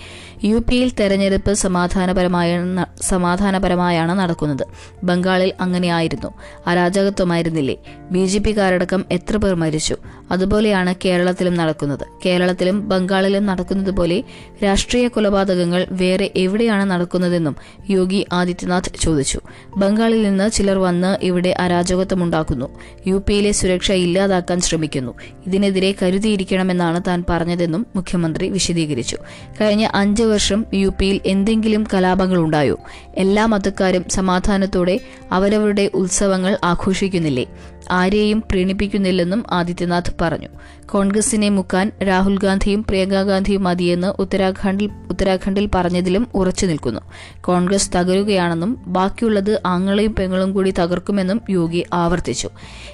യു 0.44 0.56
പിയിൽ 0.58 0.92
തെരഞ്ഞെടുപ്പ് 1.00 1.54
സമാധാനപരമായ 1.54 2.62
സമാധാനപരമായാണ് 3.02 4.12
നടക്കുന്നത്. 4.18 4.66
ബംഗാളിൽ 5.04 5.52
അങ്ങനെയായിരുന്നു. 5.60 6.34
അരാജകത്വമായിരുന്നില്ലേ? 6.66 7.76
ബി 8.10 8.26
ജെ 8.26 8.38
പിക്കാരടക്കം 8.38 9.04
എത്ര 9.10 9.36
പേർ 9.36 9.54
മരിച്ചു? 9.54 9.96
അതുപോലെയാണ് 10.30 10.94
കേരളത്തിലും 11.04 11.54
നടക്കുന്നത്. 11.54 11.95
കേരളത്തിലും 12.26 12.88
ബംഗാളിലും 12.88 13.46
നടക്കുന്നതുപോലെ 13.46 14.24
രാഷ്ട്രീയ 14.64 15.08
കൊലപാതകങ്ങൾ 15.08 15.86
വേറെ 15.90 16.30
എവിടെയാണ് 16.36 16.90
നടക്കുന്നതെന്നും 16.90 17.56
യോഗി 17.90 18.26
ആദിത്യനാഥ് 18.32 18.90
ചോദിച്ചു. 19.00 19.40
ബംഗാളിൽ 19.76 20.22
നിന്ന് 20.22 20.50
ചിലർ 20.50 20.78
വന്ന് 20.78 21.24
ഇവിടെ 21.24 21.54
അരാജകത്വമുണ്ടാക്കുന്നു. 21.58 22.68
യു 23.06 23.22
പിയിലെ 23.28 23.52
സുരക്ഷ 23.52 23.92
ഇല്ലാതാക്കാൻ 23.92 24.60
ശ്രമിക്കുന്നു. 24.60 25.14
ഇതിനെതിരെ 25.46 25.94
കരുതിയിരിക്കണമെന്നാണ് 26.02 27.00
താൻ 27.06 27.24
പറഞ്ഞതെന്നും 27.28 27.86
മുഖ്യമന്ത്രി 27.96 28.48
വിശദീകരിച്ചു. 28.48 29.16
കഴിഞ്ഞ 29.60 29.88
അഞ്ച് 29.94 30.22
വർഷം 30.22 30.66
യു 30.74 30.88
പിയിൽ 30.98 31.20
എന്തെങ്കിലും 31.26 31.86
കലാപങ്ങളുണ്ടായോ 31.94 32.78
എല്ലാ 33.16 33.46
മതക്കാരും 33.46 34.04
സമാധാനത്തോടെ 34.08 35.00
അവരവരുടെ 35.32 35.90
ഉത്സവങ്ങൾ 35.94 36.58
ആഘോഷിക്കുന്നില്ലേ? 36.64 37.46
ആരെയും 37.90 38.40
പ്രീണിപ്പിക്കുന്നില്ലെന്നും 38.40 39.44
ആദിത്യനാഥ് 39.50 40.12
പറഞ്ഞു. 40.20 40.48
കോൺഗ്രസിനെ 40.86 41.48
മുക്കാൻ 41.76 42.06
രാഹുൽ 42.06 42.38
ഗാന്ധിയും 42.38 42.82
പ്രിയങ്കാ 42.82 43.22
ഗാന്ധിയും 43.22 43.64
മതിയെന്ന് 43.64 44.06
ഉത്തരാഖണ്ഡിൽ 44.18 44.90
ഉത്തരാഖണ്ഡിൽ 45.10 45.68
പറഞ്ഞതിലും 45.74 46.26
ഉറച്ചു 46.34 46.66
നിൽക്കുന്നു. 46.66 47.00
കോൺഗ്രസ് 47.40 47.90
തകരുകയാണെന്നും 47.96 48.78
ബാക്കിയുള്ളത് 48.86 49.60
ആങ്ങളെയും 49.66 50.14
പെങ്ങളും 50.14 50.52
കൂടി 50.52 50.70
തകർക്കുമെന്നും 50.70 51.40
യോഗി 51.50 51.84
ആവർത്തിച്ചു. 51.92 52.48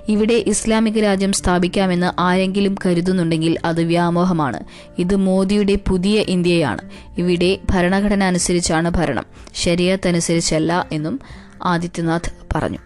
ഇവിടെ 0.08 0.44
ഇസ്ലാമിക 0.46 1.02
രാജ്യം 1.02 1.32
സ്ഥാപിക്കാമെന്ന് 1.32 2.20
ആരെങ്കിലും 2.20 2.74
കരുതുന്നുണ്ടെങ്കിൽ 2.86 3.58
അത് 3.64 3.82
വ്യാമോഹമാണ്. 3.82 4.60
ഇത് 4.98 5.16
മോദിയുടെ 5.16 5.78
പുതിയ 5.88 6.20
ഇന്ത്യയാണ്. 6.20 6.90
ഇവിടെ 7.18 7.58
ഭരണഘടന 7.70 8.22
അനുസരിച്ചാണ് 8.22 8.90
ഭരണം. 8.90 9.24
ശരിയത്ത് 9.54 10.08
അനുസരിച്ചല്ല 10.08 10.86
എന്നും 10.92 11.20
ആദിത്യനാഥ് 11.64 12.30
പറഞ്ഞു. 12.54 12.78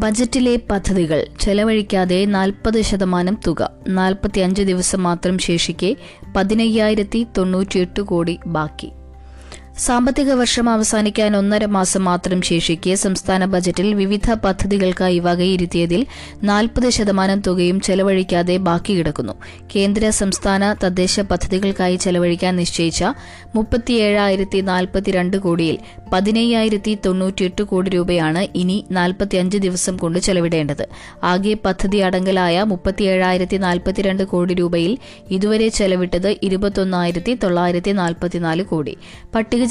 ബജറ്റിലെ 0.00 0.56
പദ്ധതികൾ 0.70 1.26
ചെലവഴിക്കാതെ 1.40 2.24
നാൽപ്പത് 2.24 2.82
ശതമാനം 2.82 3.36
തുക 3.46 3.70
നാൽപ്പത്തിയഞ്ച് 3.88 4.62
ദിവസം 4.62 5.02
മാത്രം 5.02 5.38
ശേഷിക്കെ 5.38 5.96
പതിനയ്യായിരത്തി 6.36 7.26
തൊണ്ണൂറ്റിയെട്ട് 7.38 8.00
കോടി 8.00 8.38
ബാക്കി. 8.46 8.88
സാമ്പത്തിക 9.78 10.32
വർഷം 10.32 10.70
അവസാനിക്കാൻ 10.70 11.36
ഒന്നര 11.36 11.64
മാസം 11.64 12.04
മാത്രം 12.04 12.42
ശേഷിക്കെ 12.42 12.94
സംസ്ഥാന 12.94 13.44
ബജറ്റിൽ 13.44 13.94
വിവിധ 13.94 14.32
പദ്ധതികൾക്കായി 14.32 15.18
വകയിരുത്തിയതിൽ 15.18 16.06
നാൽപ്പത് 16.42 16.88
ശതമാനം 16.88 17.40
തുകയും 17.40 17.80
ചെലവഴിക്കാതെ 17.80 18.56
ബാക്കി 18.56 18.98
കിടക്കുന്നു. 18.98 19.32
കേന്ദ്ര 19.76 20.10
സംസ്ഥാന 20.10 20.72
തദ്ദേശ 20.84 21.20
പദ്ധതികൾക്കായി 21.20 21.96
ചെലവഴിക്കാൻ 21.96 22.56
നിശ്ചയിച്ച 22.56 23.04
മുപ്പത്തിയേഴായിരത്തി 23.54 24.60
നാൽപ്പത്തിരണ്ട് 24.60 25.36
കോടിയിൽ 25.36 25.78
പതിനയ്യായിരത്തി 26.12 26.98
തൊണ്ണൂറ്റിയെട്ട് 27.06 27.62
കോടി 27.62 27.90
രൂപയാണ് 27.90 28.48
ഇനി 28.54 28.84
നാൽപ്പത്തിയഞ്ച് 28.90 29.58
ദിവസം 29.58 29.96
കൊണ്ട് 29.96 30.18
ചെലവിടേണ്ടത്. 30.18 30.88
ആകെ 31.22 31.54
പദ്ധതി 31.54 31.96
അടങ്കലായ 31.96 32.62
മുപ്പത്തിയേഴായിരത്തി 32.62 33.56
നാൽപ്പത്തിരണ്ട് 33.56 34.24
കോടി 34.24 34.54
രൂപയിൽ 34.54 34.98
ഇതുവരെ 35.30 35.68
ചെലവിട്ടത് 35.68 36.36
ഇരുപത്തൊന്നായിരത്തി 36.42 37.34
തൊള്ളായിരത്തി 37.34 37.90
നാൽപ്പത്തിനാല് 37.90 38.64
കോടി 38.64 38.96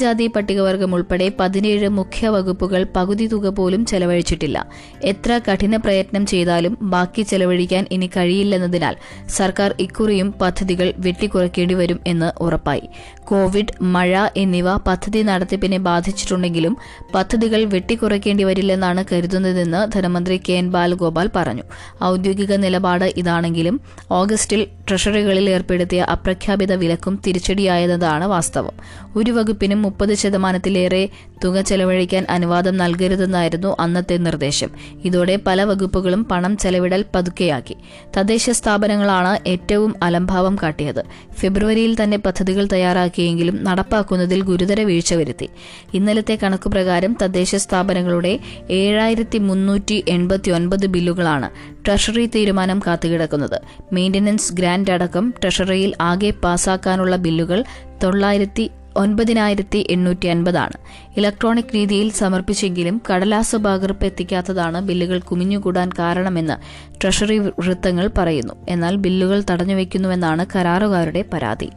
പട്ടികജാതി 0.02 0.26
പട്ടികവർഗം 0.26 0.94
ഉൾപ്പെടെ 0.94 1.32
പതിനേഴ് 1.40 1.88
മുഖ്യ 1.88 2.28
വകുപ്പുകൾ 2.28 2.86
പകുതി 2.96 3.26
തുക 3.26 3.48
പോലും 3.48 3.86
ചെലവഴിച്ചിട്ടില്ല. 3.86 4.66
എത്ര 5.02 5.40
കഠിന 5.48 5.76
പ്രയത്നം 5.76 6.26
ചെയ്താലും 6.26 6.78
ബാക്കി 6.82 7.22
ചെലവഴിക്കാൻ 7.22 7.86
ഇനി 7.90 8.10
കഴിയില്ലെന്നതിനാൽ 8.16 8.96
സർക്കാർ 9.28 9.74
ഇക്കുറിയും 9.80 10.34
പദ്ധതികൾ 10.40 10.92
വെട്ടിക്കുറയ്ക്കേണ്ടി 10.98 11.74
വരും 11.74 12.00
എന്ന് 12.06 12.42
ഉറപ്പായി. 12.42 12.82
കോവിഡ് 13.24 13.82
മഴ 13.82 14.28
എന്നിവ 14.36 14.76
പദ്ധതി 14.76 15.22
നടത്തിപ്പിനെ 15.22 15.78
ബാധിച്ചിട്ടുണ്ടെങ്കിലും 15.78 16.76
പദ്ധതികൾ 17.14 17.64
വെട്ടിക്കുറയ്ക്കേണ്ടി 17.64 18.44
വരില്ലെന്നാണ് 18.44 19.04
കരുതുന്നതെന്ന് 19.12 19.92
ധനമന്ത്രി 19.92 20.40
കെ 20.48 20.52
എൻ 20.52 20.70
ബാലഗോപാൽ 20.70 21.30
പറഞ്ഞു. 21.36 21.62
ഔദ്യോഗിക 22.04 22.52
നിലപാട് 22.52 23.14
ഇതാണെങ്കിലും 23.16 23.80
ഓഗസ്റ്റിൽ 24.10 24.66
ട്രഷറികളിൽ 24.88 25.50
ഏർപ്പെടുത്തിയ 25.50 26.02
അപ്രഖ്യാപിത 26.02 26.72
വിലക്കും 26.72 27.20
തിരിച്ചടിയായതാണ് 27.26 28.24
വാസ്തവം. 28.24 28.72
ഒരു 29.16 29.30
വകുപ്പിനും 29.30 29.81
മുപ്പത് 29.82 30.14
ശതമാനത്തിലേറെ 30.14 31.02
തുക 31.44 31.60
ചെലവഴിക്കാൻ 31.60 32.24
അനുവാദം 32.30 32.74
നൽകരുതെന്നായിരുന്നു 32.76 33.76
അന്നത്തെ 33.80 34.16
നിർദ്ദേശം. 34.16 34.70
ഇതോടെ 35.04 35.38
പല 35.46 35.62
വകുപ്പുകളും 35.64 36.24
പണം 36.24 36.52
ചെലവിടൽ 36.56 37.04
പതുക്കെയാക്കി. 37.14 37.76
തദ്ദേശ 38.16 38.50
സ്ഥാപനങ്ങളാണ് 38.50 39.32
ഏറ്റവും 39.46 39.94
അലംഭാവം 40.02 40.56
കാട്ടിയത്. 40.62 41.02
ഫെബ്രുവരിയിൽ 41.32 41.92
തന്നെ 42.02 42.18
പദ്ധതികൾ 42.18 42.68
തയ്യാറാക്കിയെങ്കിലും 42.72 43.64
നടപ്പാക്കുന്നതിൽ 43.64 44.40
ഗുരുതര 44.42 44.80
വീഴ്ച 44.82 45.14
വരുത്തി. 45.14 45.48
ഇന്നലത്തെ 45.94 46.38
കണക്കുപ്രകാരം 46.42 47.16
തദ്ദേശ 47.22 47.56
സ്ഥാപനങ്ങളുടെ 47.56 48.38
ഏഴായിരത്തി 48.70 49.38
മുന്നൂറ്റി 49.38 50.04
എൺപത്തി 50.08 50.50
ഒൻപത് 50.50 50.86
ബില്ലുകളാണ് 50.86 51.50
ട്രഷറി 51.86 52.26
തീരുമാനം 52.26 52.78
കാത്തുകിടക്കുന്നത്. 52.86 53.58
മെയിന്റനൻസ് 53.92 54.52
ഗ്രാന്റ് 54.52 54.90
അടക്കം 54.90 55.34
ട്രഷറിയിൽ 55.42 55.92
ആകെ 56.00 56.30
പാസാക്കാനുള്ള 56.44 57.16
ബില്ലുകൾ 57.16 57.60
തൊള്ളായിരത്തി 58.04 58.70
ഒൻപതിനായിരത്തി 58.96 59.86
എണ്ണൂറ്റി 59.90 60.26
അൻപതാണ് 60.26 60.72
ഇലക്ട്രോണിക് 61.16 61.74
രീതിയിൽ 61.74 62.10
സമർപ്പിച്ചെങ്കിലും 62.10 63.02
കടലാസ് 63.10 63.56
പകർപ്പ് 63.56 64.04
എത്തിക്കാത്തതാണ് 64.04 64.80
ബില്ലുകൾ 64.80 65.18
കുമിഞ്ഞുകൂടാൻ 65.18 65.90
കാരണമെന്ന് 65.98 66.54
ട്രഷറി 67.00 67.38
വൃത്തങ്ങൾ 67.38 68.10
പറയുന്നു. 68.18 68.54
എന്നാൽ 68.68 68.96
ബില്ലുകൾ 68.96 69.44
തടഞ്ഞുവെക്കുന്നുവെന്നാണ് 69.50 70.46
കരാറുകാരുടെ 70.56 71.24
പരാതി. 71.32 71.70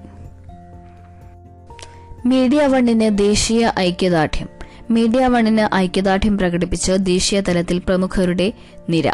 മീഡിയ 2.25 2.67
വണ്ണിന് 2.67 3.17
ദേശീയ 3.17 3.71
ഐക്യദാർഢ്യം. 3.79 4.49
മീഡിയ 4.91 5.27
വണ്ണിന് 5.27 5.75
ഐക്യദാർഢ്യം 5.75 6.37
പ്രകടിപ്പിച്ച് 6.37 6.91
ദേശീയ 6.99 7.41
തലത്തിൽ 7.41 7.77
പ്രമുഖരുടെ 7.77 8.53
നിര. 8.89 9.11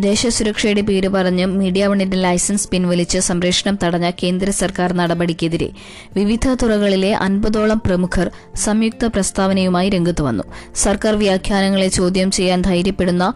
ദേശസുരക്ഷയുടെ 0.00 0.80
പേര് 0.80 1.08
പറഞ്ഞ് 1.08 1.46
മീഡിയ 1.46 1.86
വണ്ണിന്റെ 1.86 2.16
ലൈസൻസ് 2.16 2.68
പിൻവലിച്ച് 2.68 3.18
സംപ്രേഷണം 3.18 3.78
തടഞ്ഞ 3.84 4.10
കേന്ദ്ര 4.22 4.50
സർക്കാർ 4.50 4.92
നടപടിക്കെതിരെ 4.92 5.68
വിവിധ 6.14 6.54
തുറകളിലെ 6.62 7.12
അൻപതോളം 7.12 7.78
പ്രമുഖർ 7.78 8.28
സംയുക്ത 8.56 9.06
പ്രസ്താവനയുമായി 9.06 9.88
രംഗത്തുവന്നു 9.88 10.44
സർക്കാർ 10.74 11.14
വ്യാഖ്യാനങ്ങളെ 11.14 11.88
ചോദ്യം 11.88 12.30
ചെയ്യാൻ 12.30 12.62
ധൈര്യപ്പെടുന്ന 12.62 13.26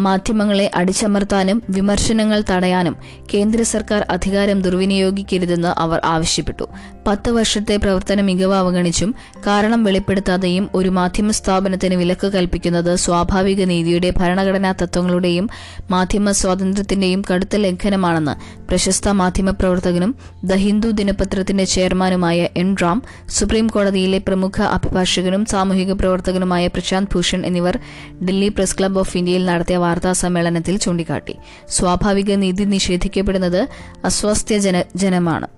മാധ്യമങ്ങളെ 0.00 0.70
അടിച്ചമർത്താനും 0.74 1.62
വിമർശനങ്ങൾ 1.70 2.44
തടയാനും 2.50 2.96
കേന്ദ്ര 3.34 3.62
സർക്കാർ 3.62 4.06
അധികാരം 4.10 4.60
ദുർവിനിയോഗിക്കരുതെന്ന് 4.62 5.68
അവർ 5.78 6.00
ആവശ്യപ്പെട്ടു. 6.04 6.66
പത്ത് 7.06 7.30
വർഷത്തെ 7.30 7.76
പ്രവർത്തന 7.76 8.20
മികവ് 8.20 8.54
അവഗണിച്ചും 8.54 9.14
കാരണം 9.46 9.84
വെളിപ്പെടുത്താതെയും 9.84 10.70
ഒരു 10.74 10.88
മാധ്യമ 10.88 11.30
സ്ഥാപനത്തിന് 11.30 11.94
വിലക്ക് 11.94 12.26
കൽപ്പിക്കുന്നത് 12.26 12.94
സ്വാഭാവിക 12.94 13.64
നീതിയുടെ 13.64 14.10
ഭരണഘടനാ 14.10 14.72
തത്വങ്ങളുടെയും 14.82 15.50
മാധ്യമ 15.90 16.30
സ്വാതന്ത്ര്യത്തിന്റെയും 16.30 17.22
കടുത്ത 17.30 17.56
ലംഘനമാണെന്ന് 17.56 18.62
പ്രശസ്ത 18.68 19.08
മാധ്യമ 19.08 19.50
പ്രവർത്തകനും 19.50 20.14
ദ 20.44 20.54
ഹിന്ദു 20.54 20.90
ദിനപത്രത്തിന്റെ 20.90 21.64
ചെയർമാനുമായ 21.64 22.48
എൻ 22.56 22.76
റാം 22.76 23.02
സുപ്രീം 23.28 23.66
കോടതിയിലെ 23.68 24.18
പ്രമുഖ 24.18 24.62
അഭിഭാഷകനും 24.62 25.46
സാമൂഹിക 25.46 25.92
പ്രവർത്തകനുമായ 25.92 26.66
പ്രശാന്ത് 26.66 27.08
ഭൂഷൺ 27.14 27.46
എന്നിവർ 27.46 27.78
ഡൽഹി 28.24 28.48
പ്രസ് 28.48 28.78
ക്ലബ് 28.78 28.98
ഓഫ് 28.98 29.16
ഇന്ത്യയിൽ 29.16 29.44
നടത്തിയ 29.44 29.76
വാർത്താ 29.82 30.12
സമ്മേളനത്തിൽ 30.12 30.78
ചൂണ്ടിക്കാട്ടി. 30.78 31.36
സ്വാഭാവിക 31.68 32.34
നീതി 32.34 32.64
നിഷേധിക്കപ്പെടുന്നത് 32.64 33.68
അസ്വാസ്ഥ്യ 34.04 34.58
ജനമാണ്. 34.96 35.48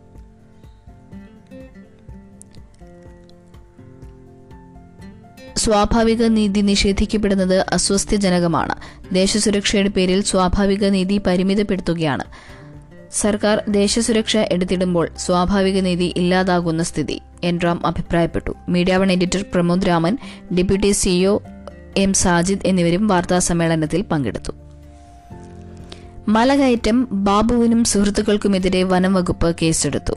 സ്വാഭാവിക 5.56 6.24
നീതി 6.26 6.60
നിഷേധിക്കപ്പെടുന്നത് 6.60 7.64
അസ്വസ്ഥജനകമാണ് 7.72 8.74
ദേശസുരക്ഷയുടെ 9.14 9.88
പേരിൽ 9.88 10.22
സ്വാഭാവിക 10.22 10.84
നീതി 10.84 11.18
പരിമിതപ്പെടുത്തുകയാണ്. 11.18 12.24
സർക്കാർ 13.12 13.62
ദേശസുരക്ഷ 13.68 14.36
എടുത്തിടുമ്പോൾ 14.36 15.08
സ്വാഭാവിക 15.18 15.80
നീതി 15.80 16.14
ഇല്ലാതാകുന്ന 16.16 16.82
സ്ഥിതി. 16.82 17.20
എൻറാം 17.44 17.86
അഭിപ്രായപ്പെട്ടു. 17.86 18.52
Media 18.68 18.96
one 18.96 19.12
editor 19.12 19.44
Pramod 19.54 19.88
Raman 19.88 20.18
deputy 20.58 20.90
CEO 20.92 21.40
M 21.96 22.12
Sajid 22.12 22.60
എന്നിവരും 22.64 23.08
വാർത്താ 23.08 23.38
സമ്മേളനത്തിൽ 23.38 24.02
പങ്കെടുത്തു. 24.02 24.52
മലകയറ്റം 26.28 27.08
ബാബുവിനും 27.10 27.84
സുഹൃത്തുക്കൾക്കുമെതിരെ 27.84 28.82
വനംവകുപ്പ് 28.82 29.56
കേസെടുത്തു. 29.62 30.12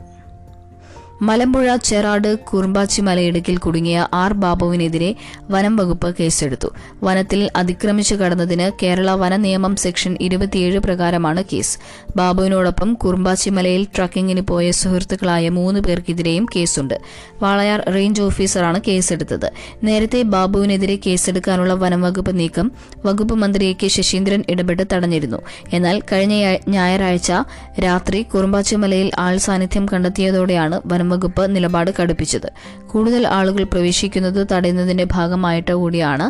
മലമ്പുഴ 1.22 1.76
ചെറാട് 1.76 2.38
കുറുമ്പാച്ചി 2.38 3.00
മലയിടുക്കിൽ 3.00 3.56
കുടുങ്ങിയ 3.56 4.08
ആർ 4.14 4.32
ബാബുവിനെതിരെ 4.32 5.14
വനം 5.50 5.76
വകുപ്പ് 5.76 6.16
കേസെടുത്തു. 6.20 6.68
വനത്തിൽ 7.02 7.50
അതിക്രമിച്ചു 7.56 8.14
കടന്നതിന് 8.14 8.70
കേരള 8.82 9.10
വന 9.10 9.36
നിയമം 9.36 9.76
സെക്ഷൻ 9.76 10.18
ഇരുപത്തിയേഴ് 10.20 10.78
പ്രകാരമാണ് 10.78 11.44
കേസ്. 11.52 11.78
ബാബുവിനോടൊപ്പം 12.16 12.94
കുറുമ്പാച്ചി 12.94 13.50
മലയിൽ 13.50 13.86
ട്രക്കിങ്ങിന് 13.96 14.40
പോയ 14.40 14.70
സുഹൃത്തുക്കളായ 14.70 15.48
മൂന്ന് 15.48 15.80
പേർക്കെതിരെയും 15.80 16.46
കേസുണ്ട്. 16.56 17.00
വാളയാർ 17.42 17.82
റേഞ്ച് 17.94 18.22
ഓഫീസറാണ് 18.22 18.80
കേസെടുത്തത്. 18.88 19.52
നേരത്തെ 19.84 20.22
ബാബുവിനെതിരെ 20.22 20.98
കേസെടുക്കാനുള്ള 21.06 21.74
വനം 21.74 22.02
വകുപ്പ് 22.02 22.38
നീക്കം 22.38 22.72
വകുപ്പ് 23.06 23.34
മന്ത്രി 23.34 23.64
എ 23.64 23.72
കെ 23.72 23.88
ശശീന്ദ്രൻ 23.88 24.44
ഇടപെട്ട് 24.48 24.82
തടഞ്ഞിരുന്നു. 24.92 25.42
എന്നാൽ 25.72 26.02
കഴിഞ്ഞ 26.12 26.56
ഞായറാഴ്ച 26.68 27.32
രാത്രി 27.84 28.22
കുറുമ്പാച്ചി 28.22 28.76
മലയിൽ 28.76 29.10
ആൾ 29.18 29.36
സാന്നിധ്യം 29.36 29.86
കണ്ടെത്തിയതോടെയാണ് 29.92 30.80
വനംവകുപ്പ് 31.08 31.56
നിലപാട് 31.56 31.90
കടുപ്പിച്ചത്. 31.98 32.48
കൂടുതൽ 32.90 33.26
ആളുകൾ 33.26 33.62
പ്രവേശിക്കുന്നത് 33.64 34.46
തടയുന്നതിന്റെ 34.52 35.06
ഭാഗമായിട്ട് 35.12 35.72
കൂടിയാണ് 35.72 36.26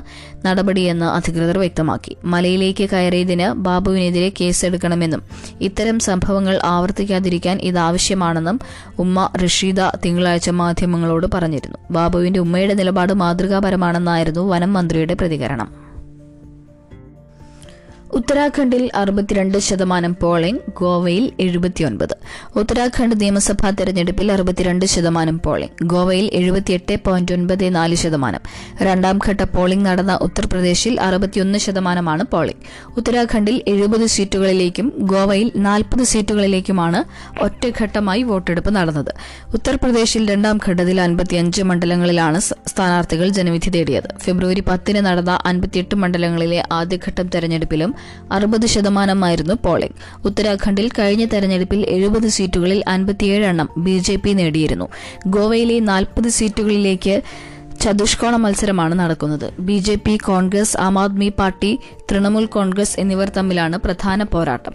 നടപടിയെന്ന് 0.47 1.07
അധികൃതർ 1.07 1.59
വ്യക്തമാക്കി. 1.59 2.17
മലയിലേക്ക് 2.25 2.85
കയറിയതിന് 2.91 3.49
ബാബുവിനെതിരെ 3.53 4.33
കേസെടുക്കണമെന്നും 4.41 5.23
ഇത്തരം 5.61 5.99
സംഭവങ്ങൾ 5.99 6.61
ആവർത്തിക്കാതിരിക്കാൻ 6.65 7.59
ഇതാവശ്യമാണെന്നും 7.63 8.59
ഉമ്മ 8.99 9.29
റഷീദ 9.45 9.81
തിങ്കളാഴ്ച 10.05 10.51
മാധ്യമങ്ങളോട് 10.51 11.27
പറഞ്ഞിരുന്നു. 11.35 11.79
ബാബുവിന്റെ 11.91 12.41
ഉമ്മയുടെ 12.41 12.75
നിലപാട് 12.75 13.13
മാതൃകാപരമാണെന്നായിരുന്നു 13.13 14.49
വനം 14.49 14.73
മന്ത്രിയുടെ 14.73 15.15
പ്രതികരണം. 15.15 15.88
ഉത്തരാഖണ്ഡിൽ 18.17 18.91
അറുപത്തിരണ്ട് 18.95 19.59
ശതമാനം 19.59 20.17
പോളിംഗ് 20.23 20.61
ഗോവയിൽ 20.81 21.33
എഴുപത്തിയൊൻപത്. 21.41 22.15
ഉത്തരാഖണ്ഡ് 22.57 23.21
നിയമസഭാ 23.21 23.71
തെരഞ്ഞെടുപ്പിൽ 23.71 24.33
അറുപത്തിരണ്ട് 24.33 24.87
ശതമാനം 24.87 25.39
പോളിംഗ് 25.39 25.85
ഗോവയിൽ 25.85 26.31
എഴുപത്തിയെട്ട് 26.33 26.97
പോയിന്റ് 27.07 27.33
ഒൻപത് 27.33 27.75
നാല് 27.75 27.95
ശതമാനം. 27.95 28.43
രണ്ടാം 28.83 29.19
ഘട്ട 29.27 29.43
പോളിംഗ് 29.43 29.87
നടന്ന 29.87 30.19
ഉത്തർപ്രദേശിൽ 30.27 31.01
അറുപത്തിയൊന്ന് 31.01 31.59
ശതമാനമാണ് 31.59 32.25
പോളിംഗ്. 32.25 32.63
ഉത്തരാഖണ്ഡിൽ 32.97 33.63
എഴുപത് 33.67 34.07
സീറ്റുകളിലേക്കും 34.07 34.93
ഗോവയിൽ 35.13 35.53
നാൽപ്പത് 35.57 36.03
സീറ്റുകളിലേക്കുമാണ് 36.03 37.05
ഒറ്റഘട്ടമായി 37.43 38.23
വോട്ടെടുപ്പ് 38.23 38.75
നടന്നത്. 38.77 39.13
ഉത്തർപ്രദേശിൽ 39.55 40.31
രണ്ടാം 40.31 40.59
ഘട്ടത്തിൽ 40.69 41.01
അൻപത്തിയഞ്ച് 41.01 41.63
മണ്ഡലങ്ങളിലാണ് 41.63 42.41
സ്ഥാനാർത്ഥികൾ 42.41 43.29
ജനവിധി 43.29 43.71
തേടിയത്. 43.71 44.11
ഫെബ്രുവരി 44.25 44.61
പത്തിന് 44.61 45.07
നടന്ന 45.07 45.39
അൻപത്തിയെട്ട് 45.45 45.95
മണ്ഡലങ്ങളിലെ 45.95 46.63
ആദ്യഘട്ടം 46.73 47.29
തെരഞ്ഞെടുപ്പിലും 47.35 47.95
അറുപത് 48.33 48.67
ശതമാനമായിരുന്നു 48.67 49.57
പോളിംഗ്. 49.67 49.97
ഉത്തരാഖണ്ഡിൽ 50.25 50.89
കഴിഞ്ഞ 50.99 51.27
തെരഞ്ഞെടുപ്പിൽ 51.35 51.83
എഴുപത് 51.97 52.29
സീറ്റുകളിൽ 52.29 52.83
അൻപത്തിയേഴ് 52.89 53.45
എണ്ണം 53.45 53.71
ബി 53.77 53.99
ജെ 53.99 54.17
പി 54.17 54.33
നേടിയിരുന്നു. 54.33 54.89
ഗോവയിലെ 55.27 55.79
നാൽപ്പത് 55.91 56.29
സീറ്റുകളിലേക്ക് 56.29 57.17
ചതുഷ്കോണ 57.83 58.37
മത്സരമാണ് 58.37 58.95
നടക്കുന്നത്. 59.01 59.53
B 59.67 59.79
J 59.79 59.95
P 59.95 60.17
Congress 60.17 60.77
Aam 60.85 60.99
Aadmi 60.99 61.29
Party 61.29 61.79
Trinamool 62.11 62.47
Congress 62.47 63.01
എന്നിവർ 63.01 63.29
തമ്മിലാണ് 63.37 63.77
പ്രധാന 63.77 64.23
പോരാട്ടം. 64.23 64.75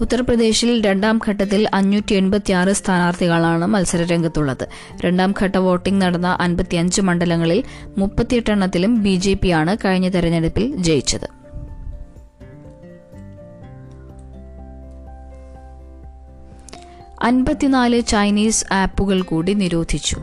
ഉത്തർപ്രദേശിൽ 0.00 0.70
രണ്ടാം 0.86 1.20
ഘട്ടത്തിൽ 1.26 1.68
അഞ്ഞൂറ്റി 1.78 2.14
എൺപത്തിയാറ് 2.14 2.72
സ്ഥാനാർത്ഥികളാണ് 2.80 3.66
മത്സരരംഗത്തുള്ളത്. 3.66 4.64
രണ്ടാം 5.04 5.34
ഘട്ട 5.42 5.56
വോട്ടിംഗ് 5.56 6.02
നടന്ന 6.04 6.36
അൻപത്തിയഞ്ച് 6.40 7.00
മണ്ഡലങ്ങളിൽ 7.00 7.64
മുപ്പത്തിയെട്ടെണ്ണത്തിലും 7.98 8.94
ബി 9.04 9.14
ജെ 9.16 9.34
പിയാണ് 9.34 9.76
കഴിഞ്ഞ 9.84 10.08
തെരഞ്ഞെടുപ്പിൽ 10.08 10.76
ജയിച്ചത്. 10.88 11.43
അൻപത്തിനാല് 17.24 18.02
ചൈനീസ് 18.02 18.64
ആപ്പുകൾ 18.72 19.22
കൂടി 19.22 19.52
നിരോധിച്ചു. 19.52 20.16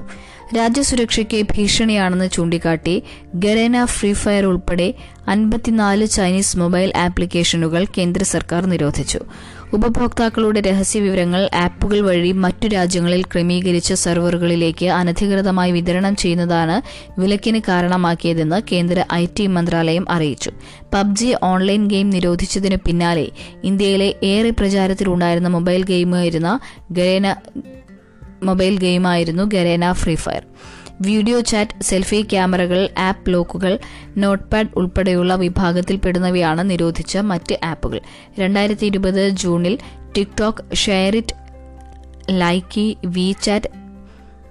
രാജ്യസുരക്ഷയ്ക്ക് 0.55 1.41
ഭീഷണിയാണെന്ന് 1.41 2.29
ചൂണ്ടിക്കാട്ടി 2.29 3.03
ഗരേന 3.35 3.85
ഫ്രീ 3.85 4.13
ഫയർ 4.13 4.45
ഉൾപ്പെടെ 4.45 4.93
അൻപത്തിനാല് 5.27 6.07
ചൈനീസ് 6.07 6.57
മൊബൈൽ 6.57 6.93
ആപ്ലിക്കേഷനുകൾ 6.97 7.85
കേന്ദ്ര 7.97 8.23
സർക്കാർ 8.23 8.65
നിരോധിച്ചു. 8.65 9.19
ഉപഭോക്താക്കളുടെ 9.73 10.61
രഹസ്യവിവരങ്ങൾ 10.61 11.49
ആപ്പുകൾ 11.55 11.99
വഴി 11.99 12.31
മറ്റു 12.31 12.67
രാജ്യങ്ങളിൽ 12.67 13.21
ക്രമീകരിച്ച 13.21 13.93
സെർവറുകളിലേക്ക് 13.93 14.85
അനധികൃതമായി 14.85 15.71
വിതരണം 15.71 16.15
ചെയ്യുന്നതാണ് 16.15 16.75
വിലക്കിന് 17.19 17.61
കാരണമാക്കിയതെന്ന് 17.67 18.61
കേന്ദ്ര 18.71 19.05
ഐ 19.13 19.27
ടി 19.39 19.47
മന്ത്രാലയം 19.47 20.05
അറിയിച്ചു. 20.09 20.51
പബ്ജി 20.93 21.35
ഓൺലൈൻ 21.43 21.87
ഗെയിം 21.87 22.09
നിരോധിച്ചതിനു 22.09 22.75
പിന്നാലെ 22.75 23.27
ഇന്ത്യയിലെ 23.63 24.15
ഏറെ 24.23 24.49
പ്രചാരത്തിലുണ്ടായിരുന്ന 24.49 25.47
മൊബൈൽ 25.47 25.83
ഗെയിമായിരുന്ന 25.83 26.59
Garena 26.91 27.35
mobile 28.43 28.77
ഗെയിമായിരുന്നു 28.79 29.43
Garena 29.43 29.91
free 29.91 30.15
fire. 30.15 30.43
Video 31.01 31.39
chat 31.39 31.83
selfie 31.83 32.21
ക്യാമറകൾ 32.31 32.89
ആപ്പ് 32.97 33.33
ലോക്കുകൾ 33.33 33.79
നോട്ട്പാഡ് 34.17 34.73
ഉൾപ്പെടെയുള്ള 34.75 35.35
വിഭാഗത്തിൽപ്പെടുന്നവയാണ് 35.35 36.69
നിരോധിച്ച 36.69 37.17
മറ്റ് 37.17 37.57
ആപ്പുകൾ. 37.63 38.01
രണ്ടായിരത്തി 38.39 38.85
ഇരുപത് 38.85 39.29
ജൂണിൽ 39.29 39.77
TikTok 40.17 40.75
SHAREit 40.75 41.35
Likee 42.29 42.97
V 43.05 43.35
Chat 43.41 43.69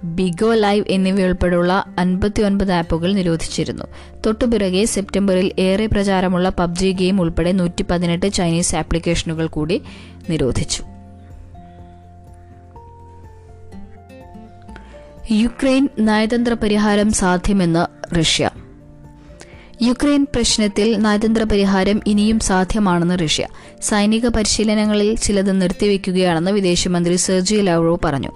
Bigo 0.03 0.53
Live 0.53 0.85
എന്നിവയുൾപ്പെടെയുള്ള 0.89 1.73
അൻപത്തി 1.97 2.41
ഒൻപത് 2.41 2.71
ആപ്പുകൾ 2.71 3.13
നിരോധിച്ചിരുന്നു. 3.13 3.85
തൊട്ടുപിറകെ 4.25 4.85
സെപ്റ്റംബറിൽ 4.85 5.51
ഏറെ 5.59 5.85
പ്രചാരമുള്ള 5.85 6.49
പബ്ജി 6.49 6.91
ഗെയിം 6.91 7.21
ഉൾപ്പെടെ 7.21 7.51
നൂറ്റി 7.51 7.85
പതിനെട്ട് 7.91 8.33
ചൈനീസ് 8.33 8.75
ആപ്ലിക്കേഷനുകൾ 8.75 9.47
കൂടി 9.47 9.81
നിരോധിച്ചു. 10.29 10.83
യുക്രൈൻ 15.29 15.89
നയതന്ത്ര 15.99 16.53
പരിഹാരം 16.53 17.11
സാധ്യമെന്ന് 17.11 18.15
റഷ്യ. 18.15 18.49
യുക്രൈൻ 19.83 20.27
പ്രശ്നത്തിൽ 20.35 20.97
നയതന്ത്ര 20.97 21.43
പരിഹാരം 21.43 22.01
ഇനിയും 22.07 22.39
സാധ്യമാണെന്ന് 22.39 23.19
റഷ്യ. 23.23 23.47
സൈനിക 23.81 24.27
പരിശീലനങ്ങളിൽ 24.27 25.15
ചിലത് 25.15 25.61
നിർത്തിവെക്കുകയാണെന്ന് 25.61 26.51
വിദേശമന്ത്രി 26.51 27.15
സെർജി 27.15 27.55
ലവ്റോ 27.55 27.99
പറഞ്ഞു. 28.03 28.31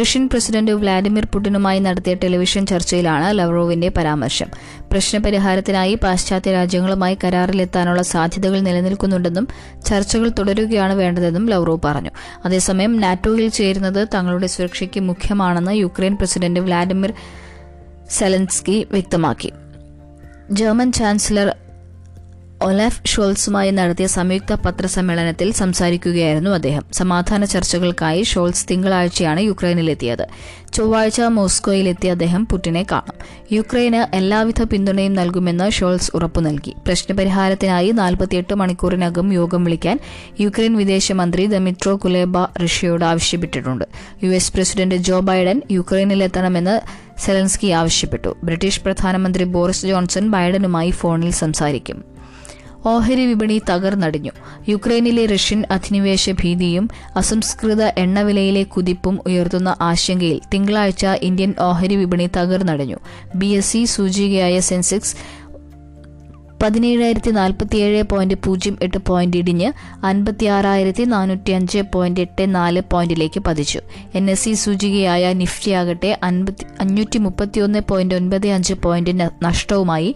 റഷ്യൻ 0.00 0.28
പ്രസിഡന്റ് 0.28 0.70
വ്ളാഡിമിർ 0.70 1.26
പുടിനുമായി 1.26 1.78
നടത്തിയ 1.78 2.14
ടെലിവിഷൻ 2.14 2.66
ചർച്ചയിലാണ് 2.66 3.38
ലവ്റോവിന്റെ 3.38 3.88
പരാമർശം. 3.88 4.46
പ്രശ്നപരിഹാരത്തിനായി 4.92 5.94
പാശ്ചാത്യ 5.94 6.52
രാജ്യങ്ങളുമായി 6.52 7.18
കരാറിലെത്താനുള്ള 7.24 8.02
സാധ്യതകൾ 8.02 8.60
നിലനിൽക്കുന്നുണ്ടെന്നും 8.60 9.48
ചർച്ചകൾ 9.86 10.28
തുടരുകയാണ് 10.28 10.92
വേണ്ടതെന്നും 10.92 11.46
ലവ്റോ 11.46 11.80
പറഞ്ഞു. 11.84 12.10
അതേസമയം 12.44 13.00
നാറ്റോയിൽ 13.00 13.48
ചേരുന്നത് 13.48 14.08
തങ്ങളുടെ 14.14 14.46
സുരക്ഷയ്ക്ക് 14.46 15.00
മുഖ്യമാണെന്ന് 15.00 15.72
യുക്രൈൻ 15.72 16.16
പ്രസിഡന്റ് 16.16 16.60
വ്ളാഡിമിർ 16.60 17.12
സെലൻസ്കി 18.10 18.86
വ്യക്തമാക്കി. 18.90 19.52
ജർമ്മൻ 20.52 20.92
ചാൻസലർ 20.92 21.56
ഒലാഫ് 22.62 23.06
ഷോൾസുമായി 23.06 23.70
നടത്തിയ 23.70 24.06
സംയുക്ത 24.06 24.52
പത്രസമ്മേളനത്തിൽ 24.54 25.52
സംസാരിക്കുകയായിരുന്നു 25.52 26.50
അദ്ദേഹം. 26.50 26.84
സമാധാന 26.92 27.44
ചർച്ചകൾക്കായി 27.44 28.22
ഷോൾസ് 28.22 28.66
തിങ്കളാഴ്ചയാണ് 28.70 29.40
യുക്രൈനിലെത്തിയത്. 29.40 30.26
ചൊവ്വാഴ്ച 30.72 31.20
മോസ്കോയിലെത്തിയ 31.20 32.10
അദ്ദേഹം 32.10 32.46
പുടിനെ 32.46 32.86
കാണും. 32.92 33.44
യുക്രൈന് 33.52 34.16
എല്ലാവിധ 34.16 34.62
പിന്തുണയും 34.62 35.14
നൽകുമെന്ന് 35.14 35.70
ഷോൾസ് 35.70 36.10
ഉറപ്പു 36.14 36.40
നൽകി. 36.40 36.74
പ്രശ്നപരിഹാരത്തിനായി 36.86 37.90
നാൽപ്പത്തിയെട്ട് 37.90 38.54
മണിക്കൂറിനകം 38.54 39.32
യോഗം 39.32 39.64
വിളിക്കാൻ 39.64 39.98
യുക്രൈൻ 40.40 40.76
വിദേശമന്ത്രി 40.76 41.46
ദമിട്രോ 41.46 41.96
കുലേബ 41.96 42.38
റഷ്യയോട് 42.38 43.04
ആവശ്യപ്പെട്ടിട്ടുണ്ട്. 43.04 43.84
U 44.22 44.30
S 44.30 44.52
president 44.52 44.94
Joe 44.94 45.20
Biden 45.20 45.62
യുക്രൈനിലെത്തണമെന്ന് 45.70 46.80
Zelensky 47.24 47.66
ആവശ്യപ്പെട്ടു. 47.66 48.36
ബ്രിട്ടീഷ് 48.44 48.80
പ്രധാനമന്ത്രി 48.80 49.44
ബോറിസ് 49.44 49.86
ജോൺസൺ 49.86 50.30
ബൈഡനുമായി 50.30 50.90
ഫോണിൽ 50.90 51.30
സംസാരിക്കും. 51.30 52.10
ഓഹരി 52.86 53.26
വിപണി 53.26 53.62
തകർന്നടിഞ്ഞു. 53.70 54.30
യുക്രൈനിലെ 54.68 55.26
റഷ്യൻ 55.26 55.64
അധിനിവേശ 55.70 56.30
ഭീതിയും 56.30 56.88
അസംസ്കൃത 57.16 57.82
എണ്ണവിലയിലെ 57.98 58.62
കുതിപ്പും 58.62 59.20
ഉയർത്തുന്ന 59.26 59.76
ആശങ്കയിൽ 59.80 60.40
തിങ്കളാഴ്ച 60.54 61.06
ഇന്ത്യൻ 61.22 61.54
ഓഹരി 61.60 61.96
വിപണി 61.96 62.28
തകർന്നടിഞ്ഞു. 62.36 62.96
ബി 63.34 63.46
എസ് 63.46 63.72
സി 63.72 63.84
സൂചികയായ 63.84 64.60
സെൻസെക്സ് 64.60 65.14
പതിനേഴായിരത്തി 66.62 67.30
നാൽപ്പത്തി 67.30 67.76
ഏഴ് 67.76 68.02
പോയിന്റ് 68.04 68.34
പൂജ്യം 68.44 68.78
എട്ട് 68.82 68.98
പോയിന്റ് 68.98 69.36
ഇടിഞ്ഞ് 69.36 69.72
അൻപത്തി 70.04 70.46
ആറായിരത്തി 70.46 71.04
നാനൂറ്റി 71.04 71.52
അഞ്ച് 71.52 71.82
പോയിന്റ് 71.92 72.20
എട്ട് 72.20 72.54
നാല് 72.54 72.80
പോയിന്റിലേക്ക് 72.90 73.40
പതിച്ചു. 73.40 73.80
എൻ 74.14 74.30
എസ് 74.30 74.44
സി 74.44 74.52
സൂചികയായ 74.54 75.32
നിഫ്റ്റിയാകട്ടെ 75.32 76.20
അൻപത്തി 76.22 76.66
അഞ്ഞൂറ്റി 76.80 77.18
മുപ്പത്തി 77.18 77.60
ഒന്ന് 77.60 77.80
പോയിന്റ് 77.88 78.14
ഒൻപത് 78.14 78.48
അഞ്ച് 78.48 78.74
പോയിന്റ് 78.74 79.28
നഷ്ടവുമായി 79.42 80.14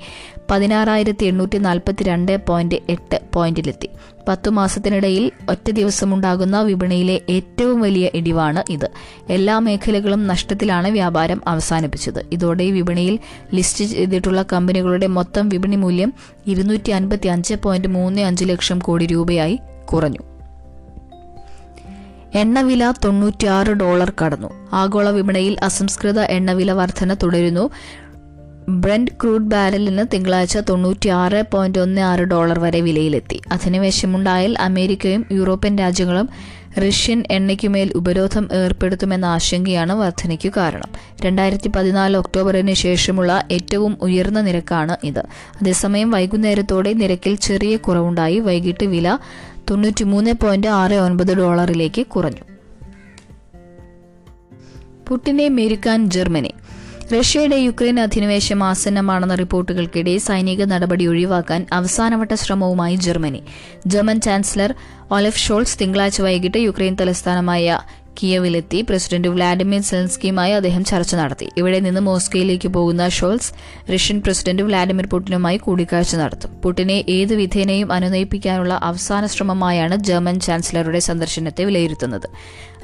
പതിനാറായിരത്തി 0.50 1.24
എണ്ണൂറ്റി 1.24 1.58
നാൽപ്പത്തി 1.58 2.02
രണ്ട് 2.02 2.46
പോയിന്റ് 2.46 2.74
എട്ട് 2.88 3.20
പോയിന്റിലെത്തി. 3.34 3.88
പത്തു 4.28 4.50
മാസത്തിനിടയിൽ 4.50 5.32
ഒറ്റ 5.50 5.70
ദിവസമുണ്ടാകുന്ന 5.70 6.62
വിപണിയിലെ 6.62 7.20
ഏറ്റവും 7.30 7.80
വലിയ 7.80 8.10
ഇടിവാണ് 8.14 8.62
ഇത്. 8.70 8.90
എല്ലാ 9.30 9.58
മേഖലകളും 9.58 10.26
നഷ്ടത്തിലാണ് 10.26 10.88
വ്യാപാരം 10.88 11.42
അവസാനിപ്പിച്ചത്. 11.46 12.26
ഇതോടെ 12.32 12.70
വിപണിയിൽ 12.70 13.18
ലിസ്റ്റ് 13.54 13.84
ചെയ്തിട്ടുള്ള 13.84 14.44
കമ്പനികളുടെ 14.52 15.06
മൊത്തം 15.06 15.48
വിപണി 15.48 15.76
മൂല്യം 15.76 16.12
ഇരുന്നൂറ്റി 16.46 16.90
അൻപത്തി 16.90 17.26
അഞ്ച് 17.26 17.54
പോയിന്റ് 17.54 17.88
മൂന്ന് 17.88 18.22
അഞ്ച് 18.22 18.44
ലക്ഷം 18.44 18.78
കോടി 18.78 19.06
രൂപയായി 19.06 19.58
കുറഞ്ഞു. 19.84 20.20
എണ്ണവില 22.34 22.92
തൊണ്ണൂറ്റിയാറ് 23.04 23.68
ഡോളർ 23.68 24.12
കടന്നു. 24.24 24.48
ആഗോള 24.72 25.10
വിപണിയിൽ 25.10 25.56
അസംസ്കൃത 25.62 26.20
എണ്ണവില 26.20 26.72
വർധന 26.72 27.14
തുടരുന്നു. 27.14 27.70
ബ്രന്റ് 28.68 29.10
ക്രൂഡ് 29.22 29.42
ബാരലിന് 29.42 30.04
തിങ്കളാഴ്ച 30.14 30.58
തൊണ്ണൂറ്റിയാറ് 30.58 31.44
പോയിന്റ് 31.52 31.78
ഒന്ന് 31.78 32.00
ആറ് 32.00 32.20
ഡോളർ 32.20 32.58
വരെ 32.58 32.80
വിലയിലെത്തി. 32.80 33.40
അധിനിവേശമുണ്ടായാൽ 33.52 34.58
അമേരിക്കയും 34.58 35.26
യൂറോപ്യൻ 35.32 35.78
രാജ്യങ്ങളും 35.78 36.28
റഷ്യൻ 36.78 37.24
എണ്ണയ്ക്കുമേൽ 37.30 37.92
ഉപരോധം 37.94 38.48
ഏർപ്പെടുത്തുമെന്ന 38.52 39.24
ആശങ്കയാണ് 39.24 39.92
വർധനയ്ക്കു 39.92 40.50
കാരണം. 40.56 41.16
രണ്ടായിരത്തി 41.24 41.68
പതിനാല് 41.68 42.16
ഒക്ടോബറിന് 42.16 42.74
ശേഷമുള്ള 42.74 43.48
ഏറ്റവും 43.50 43.96
ഉയർന്ന 44.02 44.40
നിരക്കാണ് 44.40 44.96
ഇത്. 45.04 45.18
അതേസമയം 45.60 46.10
വൈകുന്നേരത്തോടെ 46.10 46.92
നിരക്കിൽ 46.92 47.34
ചെറിയ 47.34 47.76
കുറവുണ്ടായി. 47.76 48.38
വൈകിട്ട് 48.38 48.86
വില 48.86 49.18
തൊണ്ണൂറ്റിമൂന്ന് 49.70 50.32
പോയിന്റ് 50.32 50.66
ആറ് 50.66 50.94
ഒൻപത് 50.94 51.36
ഡോളറിലേക്ക് 51.36 52.06
കുറഞ്ഞു. 52.06 52.54
പുട്ടിനെ 55.08 55.48
മെരുക്കാൻ 55.48 56.10
ജർമ്മനി. 56.10 56.52
റഷ്യയുടെ 57.12 57.56
യുക്രൈൻ 57.56 58.00
അധിനിവേശം 58.00 58.64
ആസന്നമാണെന്ന 58.64 59.34
റിപ്പോർട്ടുകൾക്കിടെ 59.34 60.18
സൈനിക 60.18 60.64
നടപടി 60.64 61.06
ഒഴിവാക്കാൻ 61.06 61.66
അവസാനവട്ട 61.72 62.34
ശ്രമവുമായി 62.34 62.96
Germany. 62.96 63.42
German 63.86 64.20
chancellor 64.20 64.74
Olaf 65.10 65.38
Scholz 65.38 65.80
തിങ്കളാഴ്ച 65.80 66.20
വൈകിട്ട് 66.20 66.58
യുക്രൈൻ 66.58 66.96
തലസ്ഥാനമായ 67.00 67.80
കിയവിലെത്തി 68.22 68.86
പ്രസിഡന്റ് 68.88 69.28
വ്ളാഡിമിർ 69.28 69.80
സെലൻസ്കിയുമായി 69.80 70.52
അദ്ദേഹം 70.52 70.84
ചർച്ച 70.84 71.14
നടത്തി. 71.14 71.48
ഇവിടെ 71.56 71.80
നിന്ന് 71.80 72.00
മോസ്കോയിലേക്ക് 72.00 72.68
പോകുന്ന 72.68 73.08
ഷോൾസ് 73.08 73.52
റഷ്യൻ 73.94 74.20
പ്രസിഡന്റ് 74.20 74.62
വ്ളാഡിമിർ 74.62 75.06
പുടിനുമായി 75.06 75.56
കൂടിക്കാഴ്ച 75.56 76.16
നടത്തും. 76.16 76.50
പുടിനെ 76.64 77.04
ഏത് 77.08 77.34
വിധേനയും 77.34 77.92
അനുനയിപ്പിക്കാനുള്ള 77.92 78.80
അവസാന 78.82 79.26
ശ്രമമായാണ് 79.26 79.96
ജർമ്മൻ 79.96 80.40
ചാൻസലറുടെ 80.40 80.98
സന്ദർശനത്തെ 80.98 81.64
വിലയിരുത്തുന്നത്. 81.64 82.28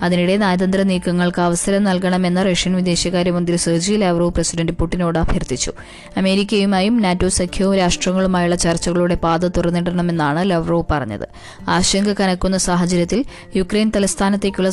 അതിനിടെ 0.02 0.36
നയതന്ത്ര 0.36 0.82
നീക്കങ്ങൾക്ക് 0.82 1.40
അവസരം 1.40 1.84
നൽകണമെന്ന് 1.84 2.50
റഷ്യൻ 2.50 2.76
വിദേശകാര്യമന്ത്രി 2.76 3.56
സെർജി 3.56 3.92
ലാവ്റോവ് 3.92 4.32
പ്രസിഡന്റ് 4.32 4.72
പുടിനോട് 4.72 5.18
അഭ്യർത്ഥിച്ചു. 5.18 5.72
അമേരിക്കയുമായും 6.16 7.02
നാറ്റോ 7.02 7.28
സഖ്യവും 7.28 7.76
രാഷ്ട്രങ്ങളുമായുള്ള 7.76 8.56
ചർച്ചകളുടെ 8.56 9.14
പാത 9.14 9.46
തുറന്നിടണമെന്നാണ് 9.46 10.50
ലവ്റോവ് 10.50 10.84
പറഞ്ഞത്. 10.90 11.28
ആശങ്ക 11.68 12.14
കനക്കുന്ന 12.20 12.56
സാഹചര്യത്തിൽ 12.56 13.24
യുക്രൈൻ 13.56 13.92
തലസ്ഥാനത്തേക്കുള്ള 13.96 14.70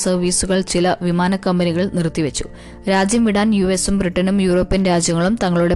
സർവീസുകൾ 0.47 0.61
ചില 0.61 0.95
വിമാന 1.01 1.35
കമ്പനികൾ 1.35 1.89
നിർത്തിവെച്ചു. 1.93 2.45
രാജ്യം 2.89 3.25
വിടാൻ 3.25 3.55
യു 3.55 3.65
എസും 3.65 3.99
ബ്രിട്ടനും 3.99 4.41
യൂറോപ്യൻ 4.41 4.85
രാജ്യങ്ങളും 4.85 5.37
തങ്ങളുടെ 5.43 5.75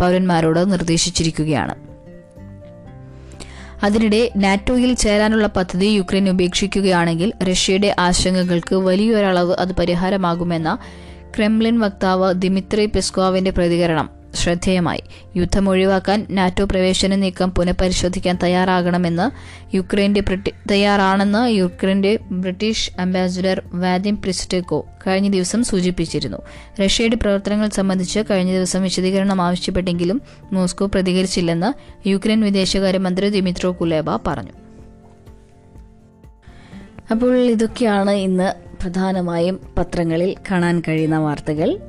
പൗരന്മാരോട് 0.00 0.72
നിർദ്ദേശിച്ചിരിക്കുകയാണ്. 0.72 1.74
അതിനിടെ 3.82 4.30
നാറ്റോയിൽ 4.36 4.94
ചേരാനുള്ള 4.94 5.46
പദ്ധതി 5.46 5.86
യുക്രൈൻ 5.86 6.28
ഉപേക്ഷിക്കുകയാണെങ്കിൽ 6.28 7.32
റഷ്യയുടെ 7.50 7.96
ആശങ്കകൾക്ക് 7.98 8.74
വലിയൊരളവ് 8.74 9.54
അത് 9.58 9.72
പരിഹാരമാകുമെന്ന 9.72 10.78
ക്രെംലിൻ 11.36 11.78
വക്താവ് 11.78 12.34
ദിമിത്രി 12.34 12.86
പെസ്കോവിന്റെ 12.86 13.50
പ്രതികരണം. 13.50 14.17
ശ്രദ്ധേയമായി. 14.34 15.02
യുദ്ധം 15.36 15.68
ഒഴിവാക്കാൻ 15.68 16.26
നാറ്റോ 16.30 16.64
പ്രവേശന 16.64 17.14
നീക്കം 17.14 17.50
പുനഃപരിശോധിക്കാൻ 17.50 18.38
തയ്യാറാകണമെന്ന് 18.42 19.30
യുക്രൈന്റെ 19.76 20.22
തയ്യാറാണെന്ന് 20.70 21.50
യുക്രൈന്റെ 21.50 22.18
ബ്രിട്ടീഷ് 22.30 22.90
അംബാസിഡർ 22.98 23.62
വാദിം 23.72 24.22
പ്രിസ്റ്റേക്കോ 24.22 24.86
കഴിഞ്ഞ 25.06 25.28
ദിവസം 25.28 25.64
സൂചിപ്പിച്ചിരുന്നു. 25.64 26.38
റഷ്യയുടെ 26.84 27.16
പ്രവർത്തനങ്ങൾ 27.16 27.68
സംബന്ധിച്ച് 27.68 28.20
കഴിഞ്ഞ 28.30 28.52
ദിവസം 28.52 28.82
വിശദീകരണം 28.82 29.42
ആവശ്യപ്പെട്ടെങ്കിലും 29.42 30.22
മോസ്കോ 30.52 30.86
പ്രതികരിച്ചില്ലെന്ന് 30.86 32.08
യുക്രൈൻ 32.08 32.40
വിദേശകാര്യമന്ത്രി 32.40 33.28
ദിമിത്രോ 33.28 33.76
കുലേബ 33.80 34.16
പറഞ്ഞു. 34.16 34.52
അപ്പോൾ 37.10 37.36
ഇതൊക്കെയാണ് 37.36 38.10
ഇന്ന് 38.10 38.52
പ്രധാനമായും 38.82 39.60
പത്രങ്ങളിൽ 39.78 40.36
കാണാൻ 40.50 40.82
കഴിയുന്ന 40.88 41.18
വാർത്തകൾ. 41.18 41.87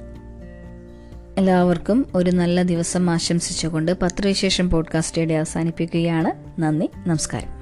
എല്ലാവർക്കും 1.40 2.06
ഒരു 2.16 2.32
നല്ല 2.32 2.64
ദിവസം 2.64 3.10
ആശംസിച്ചുകൊണ്ട് 3.10 3.92
പത്രവിശേഷം 3.92 4.70
പോഡ്കാസ്റ്റ് 4.70 5.22
അവസാനിപ്പിക്കുകയാണ്. 5.34 6.62
നന്ദി 6.62 6.90
നമസ്കാരം. 7.08 7.59